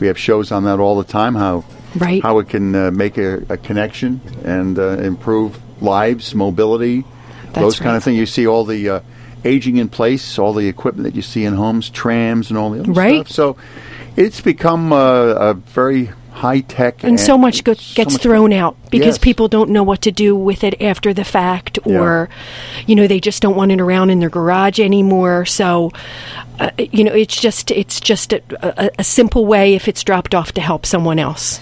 we 0.00 0.08
have 0.08 0.18
shows 0.18 0.50
on 0.50 0.64
that 0.64 0.80
all 0.80 0.96
the 0.98 1.04
time. 1.10 1.36
How 1.36 1.64
Right. 1.96 2.20
how 2.22 2.38
it 2.40 2.48
can 2.48 2.74
uh, 2.74 2.90
make 2.90 3.18
a, 3.18 3.44
a 3.48 3.56
connection 3.56 4.20
and 4.44 4.78
uh, 4.78 4.96
improve 4.98 5.60
lives, 5.82 6.34
mobility, 6.34 7.04
those 7.52 7.78
kind 7.78 7.96
of 7.96 8.02
things. 8.02 8.18
You 8.18 8.26
see 8.26 8.46
all 8.48 8.64
the 8.64 8.88
uh, 8.88 9.00
aging 9.44 9.76
in 9.76 9.88
place, 9.88 10.38
all 10.40 10.54
the 10.54 10.66
equipment 10.68 11.04
that 11.04 11.14
you 11.14 11.22
see 11.22 11.44
in 11.44 11.54
homes, 11.54 11.88
trams, 11.90 12.48
and 12.50 12.58
all 12.58 12.70
the 12.70 12.80
other 12.80 12.92
Right. 12.92 13.26
stuff. 13.26 13.28
So 13.28 13.56
it's 14.16 14.40
become 14.40 14.92
uh, 14.92 15.50
a 15.50 15.54
very 15.54 16.10
high 16.42 16.60
tech, 16.60 17.04
And 17.04 17.18
so 17.20 17.38
much 17.38 17.62
go- 17.62 17.74
gets 17.94 18.18
thrown 18.18 18.52
out 18.52 18.76
because 18.90 19.14
Yes. 19.14 19.18
people 19.18 19.46
don't 19.48 19.70
know 19.70 19.84
what 19.84 20.02
to 20.02 20.10
do 20.10 20.34
with 20.34 20.64
it 20.64 20.74
after 20.82 21.14
the 21.14 21.24
fact, 21.24 21.78
or 21.84 22.28
you 22.86 22.94
know 22.96 23.06
they 23.06 23.20
just 23.20 23.40
don't 23.42 23.56
want 23.56 23.70
it 23.72 23.80
around 23.80 24.10
in 24.10 24.18
their 24.18 24.28
garage 24.28 24.80
anymore. 24.80 25.44
So, 25.46 25.92
uh, 26.58 26.70
you 26.78 27.04
know, 27.04 27.12
it's 27.12 27.40
just 27.40 27.70
it's 27.70 28.00
just 28.00 28.32
a, 28.32 28.42
a, 28.60 28.90
a 28.98 29.04
simple 29.04 29.46
way 29.46 29.74
if 29.74 29.86
it's 29.88 30.02
dropped 30.02 30.34
off 30.34 30.52
to 30.52 30.60
help 30.60 30.84
someone 30.84 31.18
else. 31.18 31.60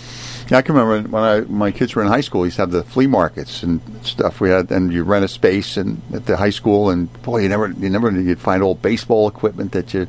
Yeah, 0.50 0.58
I 0.58 0.62
can 0.62 0.74
remember 0.74 1.08
when 1.10 1.22
I, 1.22 1.40
my 1.42 1.70
kids 1.70 1.94
were 1.94 2.02
in 2.02 2.08
high 2.08 2.22
school. 2.22 2.40
We 2.40 2.48
used 2.48 2.56
to 2.56 2.62
have 2.62 2.72
the 2.72 2.82
flea 2.82 3.06
markets 3.06 3.62
and 3.62 3.80
stuff. 4.02 4.40
We 4.40 4.48
had, 4.50 4.72
and 4.72 4.92
you 4.92 5.04
rent 5.04 5.24
a 5.24 5.28
space 5.28 5.76
and 5.76 6.00
at 6.12 6.26
the 6.26 6.36
high 6.36 6.50
school, 6.50 6.90
and 6.90 7.06
boy, 7.22 7.42
you 7.42 7.48
never, 7.48 7.68
you 7.70 7.88
never, 7.88 8.10
you'd 8.10 8.40
find 8.40 8.60
old 8.62 8.82
baseball 8.82 9.28
equipment 9.28 9.70
that 9.72 9.94
you, 9.94 10.08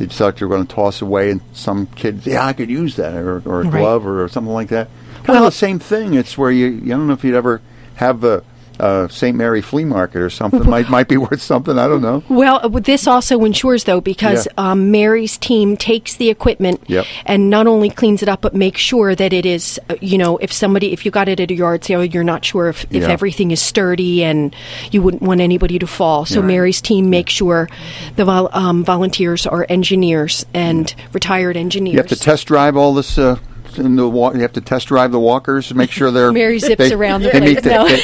you 0.00 0.06
thought 0.08 0.40
you 0.40 0.48
were 0.48 0.54
going 0.54 0.66
to 0.66 0.74
toss 0.74 1.00
away, 1.02 1.30
and 1.30 1.40
some 1.52 1.86
kids, 1.86 2.26
yeah, 2.26 2.44
I 2.46 2.52
could 2.52 2.70
use 2.70 2.96
that, 2.96 3.14
or, 3.14 3.42
or 3.44 3.60
a 3.62 3.64
Right. 3.64 3.80
glove, 3.80 4.06
or, 4.06 4.28
something 4.28 4.52
like 4.52 4.68
that. 4.68 4.88
Kind 5.24 5.28
Well- 5.28 5.46
of 5.46 5.52
the 5.52 5.58
same 5.58 5.78
thing. 5.78 6.14
It's 6.14 6.36
where 6.38 6.50
you, 6.50 6.66
you 6.66 6.90
don't 6.90 7.06
know 7.06 7.12
if 7.14 7.24
you'd 7.24 7.34
ever 7.34 7.60
have 7.96 8.20
the 8.20 8.42
uh, 8.80 9.08
St. 9.08 9.36
Mary 9.36 9.60
Flea 9.62 9.84
Market 9.84 10.20
or 10.22 10.30
something 10.30 10.68
might 10.68 10.88
might 10.96 11.08
be 11.08 11.16
worth 11.16 11.40
something. 11.42 11.78
I 11.78 11.86
don't 11.88 12.02
know. 12.02 12.22
Well, 12.28 12.60
uh, 12.62 12.68
this 12.80 13.06
also 13.06 13.44
ensures, 13.44 13.84
though, 13.84 14.00
because 14.00 14.46
Yeah. 14.46 14.70
um, 14.72 14.90
Mary's 14.90 15.36
team 15.38 15.76
takes 15.76 16.16
the 16.16 16.28
equipment 16.30 16.82
Yep. 16.86 17.06
and 17.24 17.50
not 17.50 17.66
only 17.66 17.90
cleans 17.90 18.22
it 18.22 18.28
up, 18.28 18.40
but 18.40 18.54
makes 18.54 18.80
sure 18.80 19.14
that 19.14 19.32
it 19.32 19.46
is, 19.46 19.80
uh, 19.90 19.94
you 20.00 20.18
know, 20.18 20.36
if 20.38 20.52
somebody, 20.52 20.92
if 20.92 21.04
you 21.04 21.10
got 21.10 21.28
it 21.28 21.40
at 21.40 21.50
a 21.50 21.54
yard 21.54 21.84
sale, 21.84 22.04
you're 22.04 22.24
not 22.24 22.44
sure 22.44 22.68
if, 22.68 22.84
if 22.90 23.02
Yeah. 23.02 23.08
everything 23.10 23.50
is 23.50 23.60
sturdy 23.62 24.24
and 24.24 24.54
you 24.90 25.02
wouldn't 25.02 25.22
want 25.22 25.40
anybody 25.40 25.78
to 25.78 25.86
fall. 25.86 26.24
So 26.26 26.42
Mary's 26.42 26.80
team 26.80 27.10
makes 27.10 27.32
sure 27.32 27.68
the 28.16 28.24
vol- 28.24 28.50
um, 28.52 28.84
volunteers 28.84 29.46
are 29.46 29.66
engineers 29.68 30.44
and 30.54 30.94
retired 31.12 31.56
engineers. 31.56 31.94
You 31.94 31.98
have 32.00 32.08
to 32.08 32.16
test 32.16 32.46
drive 32.46 32.76
all 32.76 32.94
this. 32.94 33.18
Uh, 33.18 33.36
in 33.76 33.96
the 33.96 34.08
wa- 34.08 34.32
you 34.32 34.40
have 34.40 34.54
to 34.54 34.60
test 34.62 34.88
drive 34.88 35.12
the 35.12 35.20
walkers, 35.20 35.74
make 35.74 35.90
sure 35.90 36.10
they're. 36.10 36.32
Mary 36.42 36.58
zips 36.58 36.78
they, 36.88 36.94
around 36.94 37.22
the 37.22 37.28
they 37.30 37.38
place. 37.40 37.54
meet 37.56 37.62
the, 37.64 37.70
No. 37.70 37.86
they, 37.88 38.00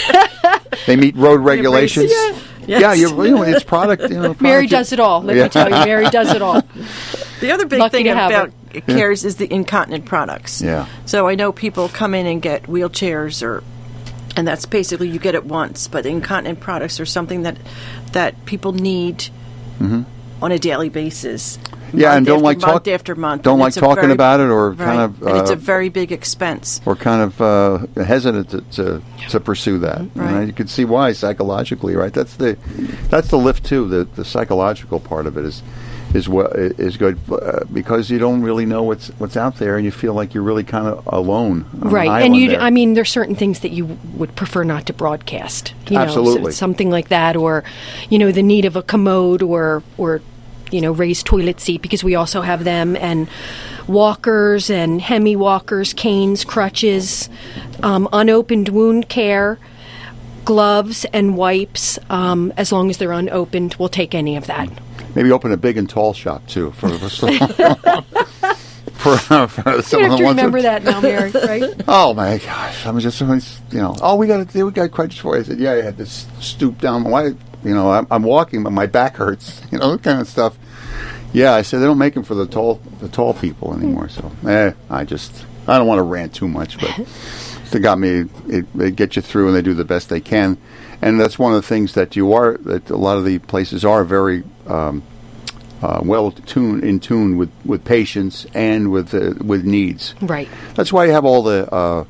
they 0.87 0.97
meet 0.97 1.17
road 1.17 1.41
regulations. 1.41 2.11
Yeah. 2.13 2.39
Yeah, 2.65 2.79
Yes. 2.79 2.99
you, 3.01 3.25
you 3.25 3.35
know, 3.35 3.43
it's 3.43 3.65
product. 3.65 4.03
You 4.03 4.21
know, 4.21 4.37
Mary 4.41 4.69
does 4.69 4.93
it 4.93 5.01
all. 5.01 5.21
Let 5.21 5.37
Yeah. 5.37 5.43
me 5.45 5.49
tell 5.49 5.69
you, 5.69 5.85
Mary 5.85 6.09
does 6.11 6.33
it 6.33 6.43
all. 6.43 6.63
The 7.41 7.51
other 7.51 7.67
big 7.67 7.81
Lucky 7.81 7.97
thing 7.97 8.05
to 8.05 8.15
have 8.15 8.31
about 8.31 8.87
CARES 8.87 9.25
is 9.25 9.35
the 9.35 9.53
incontinent 9.53 10.05
products. 10.05 10.63
Yeah. 10.63 10.87
So 11.07 11.27
I 11.27 11.35
know 11.35 11.51
people 11.51 11.89
come 11.89 12.15
in 12.15 12.25
and 12.25 12.41
get 12.41 12.69
wheelchairs 12.69 13.43
or 13.43 13.65
and 14.37 14.47
that's 14.47 14.65
basically 14.65 15.09
you 15.09 15.19
get 15.19 15.35
it 15.35 15.45
once, 15.45 15.89
but 15.89 16.07
incontinent 16.07 16.61
products 16.61 17.01
are 17.01 17.05
something 17.05 17.43
that 17.43 17.57
that 18.13 18.45
people 18.47 18.73
need 18.73 19.29
mm-hmm. 19.81 20.03
on 20.41 20.53
a 20.53 20.59
daily 20.59 20.89
basis. 20.89 21.59
Mm-hmm. 21.93 22.01
Yeah, 22.01 22.09
month 22.09 22.17
and 22.19 22.27
don't 22.27 22.43
like 22.43 22.61
month 22.61 22.73
talk- 22.85 22.89
after 22.89 23.15
month. 23.15 23.43
don't 23.43 23.55
and 23.55 23.61
like 23.63 23.75
talking 23.75 24.03
very- 24.03 24.13
about 24.13 24.41
it 24.41 24.45
or 24.51 24.71
right. 24.71 24.79
kind 24.79 25.01
of, 25.01 25.23
and 25.23 25.37
it's 25.39 25.51
uh, 25.51 25.55
a 25.55 25.57
very 25.57 25.89
big 25.89 26.11
expense. 26.13 26.81
We're 26.85 26.97
kind 26.97 27.23
of 27.23 27.41
uh, 27.41 28.03
hesitant 28.03 28.51
to, 28.51 28.61
to 28.77 29.03
to 29.31 29.41
pursue 29.41 29.79
that. 29.81 30.01
Right. 30.15 30.33
And 30.33 30.47
You 30.49 30.53
can 30.53 30.69
see 30.69 30.85
why 30.85 31.13
psychologically, 31.13 31.95
right? 31.97 32.13
That's 32.13 32.37
the 32.37 32.57
that's 33.11 33.29
the 33.29 33.39
lift 33.39 33.65
too. 33.65 33.89
The 33.89 34.05
the 34.05 34.25
psychological 34.25 35.01
part 35.01 35.27
of 35.27 35.37
it 35.37 35.45
is 35.45 35.63
is 36.15 36.29
what 36.29 36.55
is 36.57 36.99
good 36.99 37.19
uh, 37.31 37.65
because 37.73 38.11
you 38.11 38.19
don't 38.19 38.43
really 38.43 38.67
know 38.67 38.83
what's 38.83 39.09
what's 39.19 39.37
out 39.37 39.57
there, 39.57 39.77
and 39.77 39.85
you 39.85 39.91
feel 39.91 40.13
like 40.13 40.35
you're 40.35 40.43
really 40.43 40.65
kind 40.65 40.87
of 40.87 41.07
alone. 41.07 41.65
on 41.81 41.89
an 41.89 41.89
Right, 41.91 42.23
and 42.23 42.37
you, 42.37 42.51
there. 42.51 42.61
I 42.61 42.69
mean, 42.71 42.93
there's 42.93 43.09
certain 43.11 43.35
things 43.35 43.61
that 43.61 43.71
you 43.71 43.87
would 44.17 44.35
prefer 44.37 44.63
not 44.63 44.85
to 44.87 44.93
broadcast. 44.93 45.73
You 45.89 45.97
know, 45.97 46.03
Absolutely. 46.03 46.53
so- 46.53 46.57
something 46.57 46.91
like 46.91 47.09
that, 47.09 47.35
or 47.37 47.65
you 48.11 48.19
know, 48.19 48.31
the 48.31 48.43
need 48.43 48.67
of 48.67 48.77
a 48.77 48.83
commode 48.83 49.41
or 49.43 49.83
or 49.97 50.21
you 50.73 50.81
know, 50.81 50.93
raised 50.93 51.27
toilet 51.27 51.61
seat 51.61 51.83
because 51.83 52.03
we 52.03 52.15
also 52.15 52.41
have 52.41 52.65
them 52.65 52.97
and 52.97 53.29
walkers 53.87 54.71
and 54.71 55.01
hemi 55.01 55.37
walkers, 55.37 55.93
canes, 55.93 56.45
crutches, 56.45 57.29
um, 57.83 58.09
unopened 58.13 58.69
wound 58.69 59.09
care. 59.09 59.59
Gloves 60.45 61.05
and 61.13 61.37
wipes, 61.37 62.01
um, 62.11 62.53
as 62.57 62.73
long 62.73 62.91
as 62.91 62.99
they're 62.99 63.13
unopened, 63.13 63.77
we'll 63.79 63.89
take 63.89 64.13
any 64.13 64.35
of 64.35 64.49
that. 64.49 64.69
Maybe 65.15 65.31
open 65.31 65.53
a 65.53 65.57
big 65.57 65.77
and 65.77 65.89
tall 65.89 66.15
shop 66.15 66.45
too 66.49 66.73
for 66.73 66.89
for, 66.89 67.31
for, 69.49 69.83
some 69.83 70.01
You 70.01 70.09
have 70.09 70.19
to 70.19 70.25
remember 70.25 70.61
that- 70.63 70.83
that 70.83 70.91
now, 70.91 71.01
Mary, 71.01 71.31
right? 71.47 71.75
Oh 71.87 72.13
my 72.15 72.39
gosh! 72.39 72.85
I'm 72.87 72.99
just 72.99 73.21
you 73.21 73.79
know. 73.79 73.95
Oh, 74.01 74.17
we 74.17 74.27
got 74.27 74.53
we 74.53 74.71
got 74.73 74.91
crutches 74.91 75.21
for 75.21 75.37
you. 75.37 75.43
I 75.43 75.45
said, 75.45 75.59
yeah, 75.61 75.73
I 75.73 75.83
had 75.83 75.97
to 75.99 76.07
stoop 76.07 76.81
down. 76.81 77.05
Why, 77.05 77.35
you 77.65 77.75
know, 77.75 77.91
I'm, 77.91 78.07
I'm 78.11 78.23
walking, 78.23 78.63
but 78.63 78.71
my 78.71 78.87
back 78.87 79.17
hurts. 79.17 79.61
You 79.73 79.79
know, 79.79 79.93
that 79.93 80.03
kind 80.03 80.21
of 80.21 80.29
stuff. 80.29 80.59
Yeah, 81.33 81.55
I 81.55 81.63
said 81.63 81.79
they 81.79 81.87
don't 81.87 81.99
make 81.99 82.13
them 82.13 82.25
for 82.25 82.35
the 82.35 82.47
tall 82.47 82.75
the 83.01 83.09
tall 83.09 83.33
people 83.33 83.75
anymore. 83.75 84.11
So, 84.11 84.31
eh, 84.47 84.73
I 84.91 85.05
just 85.05 85.47
I 85.67 85.79
don't 85.79 85.87
want 85.87 85.99
to 85.99 86.03
rant 86.03 86.35
too 86.35 86.47
much, 86.47 86.79
but 86.79 87.07
they 87.71 87.79
got 87.79 87.99
me. 87.99 88.27
It, 88.49 88.73
they 88.77 88.91
get 88.91 89.17
you 89.17 89.23
through, 89.23 89.49
and 89.49 89.57
they 89.57 89.63
do 89.63 89.73
the 89.73 89.85
best 89.85 90.11
they 90.11 90.21
can. 90.21 90.59
And 91.01 91.19
that's 91.19 91.39
one 91.39 91.55
of 91.55 91.63
the 91.63 91.67
things 91.67 91.95
that 91.95 92.17
you 92.17 92.35
are 92.35 92.59
that 92.59 92.91
a 92.91 92.97
lot 92.97 93.17
of 93.17 93.25
the 93.25 93.39
places 93.39 93.85
are 93.85 94.05
very. 94.05 94.45
Um, 94.67 95.03
uh, 95.83 96.01
well 96.05 96.31
tuned 96.31 96.85
in 96.85 97.01
tune 97.01 97.37
with, 97.37 97.51
with 97.65 97.85
patients 97.85 98.47
and 98.55 98.93
with 98.93 99.13
uh, 99.15 99.35
with 99.45 99.65
needs. 99.65 100.15
Right. 100.23 100.49
That's 100.75 100.93
why 100.93 101.07
you 101.07 101.11
have 101.11 101.25
all 101.25 101.43
the 101.43 101.69
uh, 101.75 102.05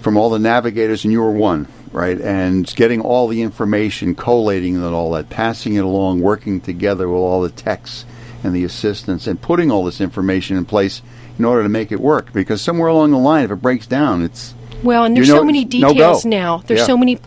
from 0.00 0.16
all 0.16 0.30
the 0.30 0.38
navigators, 0.38 1.04
and 1.04 1.12
you 1.12 1.20
were 1.20 1.30
one, 1.30 1.68
right? 1.98 2.20
And 2.20 2.66
getting 2.76 3.00
all 3.00 3.28
the 3.28 3.42
information, 3.42 4.14
collating 4.14 4.76
it 4.82 4.86
all 4.86 5.10
that, 5.12 5.28
passing 5.28 5.74
it 5.74 5.84
along, 5.84 6.20
working 6.20 6.60
together 6.60 7.08
with 7.08 7.18
all 7.18 7.42
the 7.42 7.50
techs 7.50 8.04
and 8.44 8.54
the 8.54 8.64
assistants, 8.64 9.26
and 9.26 9.40
putting 9.40 9.70
all 9.70 9.84
this 9.84 10.00
information 10.00 10.56
in 10.56 10.64
place 10.64 11.02
in 11.38 11.44
order 11.44 11.62
to 11.64 11.68
make 11.68 11.90
it 11.92 12.00
work. 12.00 12.32
Because 12.32 12.60
somewhere 12.62 12.88
along 12.88 13.10
the 13.10 13.18
line, 13.18 13.44
if 13.44 13.50
it 13.50 13.56
breaks 13.56 13.86
down, 13.86 14.22
it's 14.22 14.54
Well, 14.82 15.02
and 15.04 15.16
You 15.16 15.22
there's 15.24 15.34
know 15.34 15.40
so 15.40 15.44
many 15.44 15.62
it's 15.62 15.74
no 15.74 15.88
details 15.88 16.24
now. 16.24 16.62
There's 16.66 16.80
Yeah. 16.80 16.86
so 16.86 16.96
many, 16.96 17.18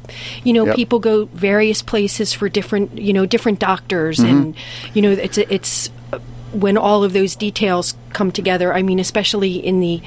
you 0.46 0.54
know, 0.54 0.66
Yep. 0.68 0.76
people 0.78 1.00
go 1.00 1.26
various 1.34 1.82
places 1.82 2.32
for 2.32 2.48
different, 2.48 2.98
you 2.98 3.12
know, 3.12 3.26
different 3.26 3.60
doctors, 3.60 4.20
Mm-hmm. 4.20 4.30
and 4.30 4.56
you 4.94 5.02
know, 5.02 5.12
it's 5.12 5.38
it's 5.38 5.90
when 6.54 6.78
all 6.78 7.04
of 7.04 7.12
those 7.14 7.36
details 7.36 7.94
come 8.14 8.32
together. 8.32 8.74
I 8.74 8.82
mean, 8.84 9.00
especially 9.00 9.54
in 9.56 9.80
the 9.82 10.02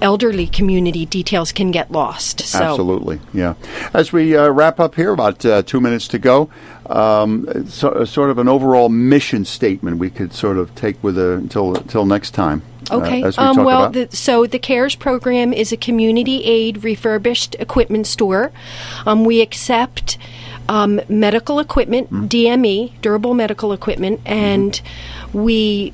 elderly 0.00 0.46
community, 0.46 1.04
details 1.06 1.52
can 1.52 1.70
get 1.70 1.90
lost. 1.90 2.40
So 2.40 2.58
Absolutely, 2.62 3.20
yeah. 3.32 3.54
As 3.92 4.12
we 4.12 4.36
uh, 4.36 4.48
wrap 4.48 4.78
up 4.80 4.94
here, 4.94 5.12
about 5.12 5.44
uh, 5.44 5.62
two 5.62 5.80
minutes 5.80 6.08
to 6.08 6.18
go, 6.18 6.48
um, 6.86 7.66
so, 7.68 7.90
uh, 7.90 8.04
sort 8.04 8.30
of 8.30 8.38
an 8.38 8.48
overall 8.48 8.88
mission 8.88 9.44
statement 9.44 9.98
we 9.98 10.10
could 10.10 10.32
sort 10.32 10.56
of 10.58 10.74
take 10.74 11.02
with 11.02 11.18
a, 11.18 11.32
until 11.34 11.76
until 11.76 12.06
next 12.06 12.30
time. 12.32 12.62
uh, 12.90 12.96
Okay. 12.96 13.22
as 13.22 13.36
we 13.36 13.44
um, 13.44 13.56
talk 13.56 13.66
well, 13.66 13.90
the, 13.90 14.08
so 14.16 14.46
the 14.46 14.58
CARES 14.58 14.94
program 14.96 15.52
is 15.52 15.72
a 15.72 15.76
community 15.76 16.42
aid 16.44 16.84
refurbished 16.84 17.54
equipment 17.58 18.06
store. 18.06 18.50
Um, 19.04 19.24
we 19.24 19.42
accept 19.42 20.16
um, 20.70 21.00
medical 21.08 21.58
equipment, 21.60 22.10
Mm. 22.10 22.28
DME, 22.28 22.92
durable 23.02 23.34
medical 23.34 23.72
equipment, 23.72 24.20
Mm-hmm. 24.24 24.32
and 24.32 24.80
we 25.32 25.92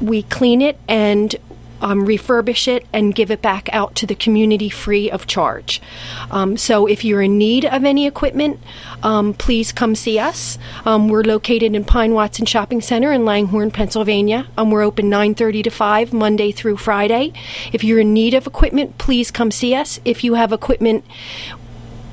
we 0.00 0.22
clean 0.24 0.62
it 0.62 0.78
and 0.88 1.34
um, 1.82 2.06
refurbish 2.06 2.68
it 2.68 2.86
and 2.92 3.14
give 3.14 3.30
it 3.30 3.42
back 3.42 3.68
out 3.72 3.94
to 3.96 4.06
the 4.06 4.14
community 4.14 4.70
free 4.70 5.10
of 5.10 5.26
charge. 5.26 5.82
Um, 6.30 6.56
so 6.56 6.86
if 6.86 7.04
you're 7.04 7.22
in 7.22 7.36
need 7.36 7.64
of 7.64 7.84
any 7.84 8.06
equipment, 8.06 8.60
um, 9.02 9.34
please 9.34 9.72
come 9.72 9.94
see 9.94 10.18
us. 10.18 10.58
Um, 10.86 11.08
we're 11.08 11.24
located 11.24 11.74
in 11.74 11.84
Pine 11.84 12.14
Watson 12.14 12.46
Shopping 12.46 12.80
Center 12.80 13.12
in 13.12 13.24
Langhorne, 13.24 13.70
Pennsylvania. 13.70 14.46
Um, 14.56 14.70
we're 14.70 14.82
open 14.82 15.10
9:30 15.10 15.64
to 15.64 15.70
5 15.70 16.12
Monday 16.12 16.52
through 16.52 16.76
Friday. 16.76 17.32
If 17.72 17.84
you're 17.84 18.00
in 18.00 18.14
need 18.14 18.34
of 18.34 18.46
equipment, 18.46 18.98
please 18.98 19.30
come 19.30 19.50
see 19.50 19.74
us. 19.74 20.00
If 20.04 20.24
you 20.24 20.34
have 20.34 20.52
equipment 20.52 21.04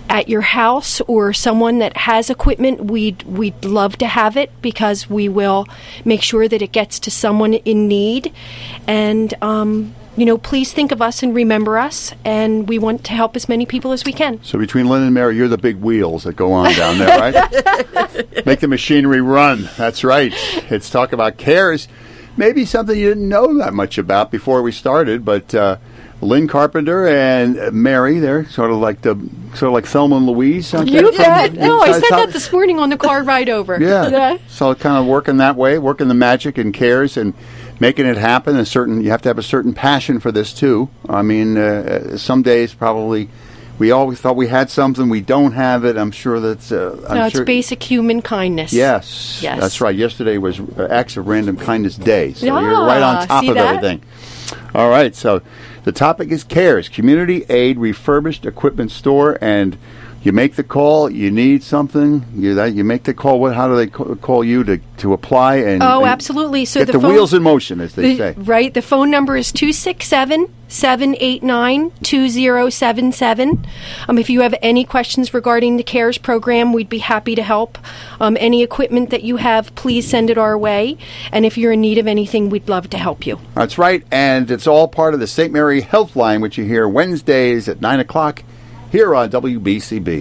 at 0.10 0.28
your 0.28 0.42
house 0.42 1.00
or 1.02 1.32
someone 1.34 1.80
that 1.80 1.96
has 1.98 2.30
equipment, 2.30 2.86
we'd 2.86 3.24
we'd 3.24 3.64
love 3.64 3.98
to 3.98 4.08
have 4.08 4.36
it 4.36 4.52
because 4.62 5.10
we 5.10 5.30
will 5.30 5.68
make 6.04 6.22
sure 6.22 6.48
that 6.48 6.62
it 6.62 6.72
gets 6.72 7.00
to 7.02 7.12
someone 7.12 7.54
in 7.54 7.88
need. 7.88 8.34
And 8.88 9.34
um, 9.42 9.96
you 10.20 10.26
know, 10.26 10.38
please 10.38 10.74
think 10.74 10.92
of 10.92 11.02
us 11.02 11.24
and 11.24 11.34
remember 11.34 11.78
us. 11.78 12.14
And 12.26 12.68
we 12.68 12.78
want 12.78 13.06
to 13.06 13.14
help 13.14 13.38
as 13.38 13.48
many 13.48 13.66
people 13.66 13.94
as 13.94 14.04
we 14.04 14.12
can. 14.12 14.44
So 14.44 14.60
between 14.60 14.88
Lynn 14.90 15.04
and 15.04 15.14
Mary, 15.14 15.38
you're 15.38 15.48
the 15.48 15.58
big 15.58 15.78
wheels 15.78 16.24
that 16.24 16.36
go 16.36 16.52
on 16.52 16.74
down 16.74 16.98
there, 16.98 17.20
right? 17.20 18.46
Make 18.46 18.60
the 18.60 18.68
machinery 18.68 19.22
run. 19.22 19.70
That's 19.78 20.04
right. 20.04 20.34
It's 20.70 20.90
talk 20.90 21.14
about 21.14 21.38
cares. 21.38 21.88
Maybe 22.36 22.66
something 22.66 22.98
you 22.98 23.10
didn't 23.10 23.30
know 23.30 23.58
that 23.60 23.74
much 23.74 23.98
about 23.98 24.30
before 24.30 24.62
we 24.62 24.72
started, 24.72 25.24
but 25.24 25.56
uh, 25.56 25.78
Lynn 26.22 26.48
Carpenter 26.48 27.08
and 27.08 27.72
Mary, 27.72 28.20
they're 28.20 28.46
sort 28.46 28.72
of 28.72 28.78
like 28.78 29.02
the 29.02 29.16
sort 29.56 29.70
of 29.70 29.74
like 29.74 29.86
Thelma 29.86 30.18
and 30.18 30.26
Louise. 30.28 30.74
aren't? 30.74 30.90
You 30.90 31.12
bet. 31.14 31.54
No, 31.54 31.80
I 31.82 31.94
said 31.94 32.04
South- 32.06 32.20
that 32.26 32.34
this 32.34 32.52
morning 32.52 32.78
on 32.80 32.90
the 32.90 32.98
car 32.98 33.24
ride 33.24 33.50
over. 33.50 33.80
Yeah. 33.90 34.38
So 34.50 34.76
kind 34.76 34.98
of 34.98 35.06
working 35.06 35.38
that 35.38 35.56
way, 35.56 35.78
working 35.80 36.08
the 36.10 36.14
magic 36.14 36.58
and 36.58 36.74
cares 36.74 37.16
and 37.16 37.34
making 37.80 38.06
it 38.06 38.18
happen. 38.18 38.58
A 38.58 38.66
certain 38.66 39.02
you 39.02 39.12
have 39.12 39.22
to 39.22 39.30
have 39.30 39.38
a 39.38 39.44
certain 39.44 39.74
passion 39.74 40.20
for 40.20 40.32
this 40.32 40.54
too. 40.54 40.90
I 41.08 41.22
mean, 41.22 41.58
uh, 41.58 42.18
some 42.18 42.42
days 42.42 42.74
probably 42.74 43.30
we 43.78 43.92
always 43.92 44.20
thought 44.20 44.36
we 44.36 44.48
had 44.50 44.70
something, 44.70 45.08
we 45.08 45.22
don't 45.22 45.54
have 45.54 45.86
it. 45.86 45.96
I'm 45.96 46.12
sure 46.12 46.42
that's. 46.42 46.70
Uh, 46.70 47.00
I'm 47.08 47.18
No, 47.18 47.26
it's 47.28 47.36
sure, 47.38 47.46
basic 47.46 47.82
human 47.82 48.22
kindness. 48.22 48.74
Yes, 48.74 49.40
Yes. 49.42 49.58
that's 49.62 49.80
right. 49.80 49.96
Yesterday 49.96 50.38
was 50.38 50.60
uh, 50.60 50.88
Acts 50.92 51.16
of 51.16 51.28
Random 51.28 51.56
Kindness 51.56 51.96
Day, 51.96 52.34
so 52.34 52.46
you're 52.46 52.86
right 52.86 53.02
on 53.02 53.26
top 53.26 53.42
see 53.44 53.48
of 53.50 53.56
that? 53.56 53.76
everything. 53.76 54.02
All 54.76 54.90
right, 54.90 55.16
so 55.16 55.42
the 55.84 55.92
topic 55.92 56.30
is 56.30 56.44
CARES, 56.44 56.90
Community 56.90 57.46
Aid 57.50 57.78
Refurbished 57.78 58.46
Equipment 58.46 58.92
Store, 58.92 59.38
and 59.42 59.78
you 60.24 60.32
make 60.34 60.56
the 60.56 60.64
call. 60.64 61.10
You 61.10 61.32
need 61.32 61.64
something. 61.64 62.26
You 62.36 62.56
that 62.56 62.74
you 62.74 62.84
make 62.84 63.04
the 63.04 63.14
call. 63.14 63.40
What? 63.40 63.56
How 63.56 63.68
do 63.68 63.76
they 63.76 63.88
ca- 63.88 64.16
call 64.16 64.44
you 64.44 64.64
to 64.66 64.78
to 64.98 65.14
apply? 65.14 65.58
And 65.58 65.82
Oh, 65.82 66.00
and 66.02 66.10
absolutely. 66.10 66.66
So 66.66 66.82
get 66.82 66.88
the 66.88 66.94
the, 66.94 67.00
phone- 67.02 67.14
wheels 67.14 67.34
in 67.34 67.42
motion, 67.44 67.80
as 67.82 67.94
they 67.96 68.02
The- 68.14 68.18
say. 68.18 68.34
Right. 68.38 68.74
The 68.74 68.82
phone 68.82 69.10
number 69.10 69.38
is 69.38 69.52
267 69.52 70.48
789 70.68 71.92
2077. 72.04 73.66
Um, 74.08 74.18
If 74.18 74.30
you 74.30 74.42
have 74.42 74.54
any 74.62 74.84
questions 74.84 75.34
regarding 75.34 75.78
the 75.78 75.84
CARES 75.84 76.18
program, 76.18 76.74
we'd 76.74 76.90
be 76.90 77.00
happy 77.00 77.34
to 77.36 77.42
help. 77.44 77.78
Um, 78.20 78.38
any 78.40 78.62
equipment 78.62 79.10
that 79.10 79.24
you 79.24 79.38
have, 79.38 79.74
please 79.76 80.08
send 80.08 80.30
it 80.30 80.38
our 80.38 80.58
way. 80.58 80.98
And 81.32 81.46
if 81.46 81.58
you're 81.58 81.72
in 81.72 81.82
need 81.82 81.98
of 81.98 82.08
anything, 82.08 82.50
we'd 82.50 82.70
love 82.70 82.90
to 82.92 82.98
help 82.98 83.26
you. 83.26 83.40
That's 83.56 83.78
right, 83.78 84.04
and 84.12 84.52
it's 84.52 84.68
all 84.68 84.88
part 84.88 85.14
of 85.14 85.20
the 85.20 85.28
St. 85.28 85.52
Mary 85.52 85.82
Health 85.82 86.16
Line, 86.16 86.42
which 86.42 86.58
you 86.58 86.66
hear 86.66 86.88
Wednesdays 86.88 87.68
at 87.68 87.82
nine 87.82 88.00
o'clock 88.00 88.44
here 88.92 89.16
on 89.16 89.30
WBCB. 89.30 90.18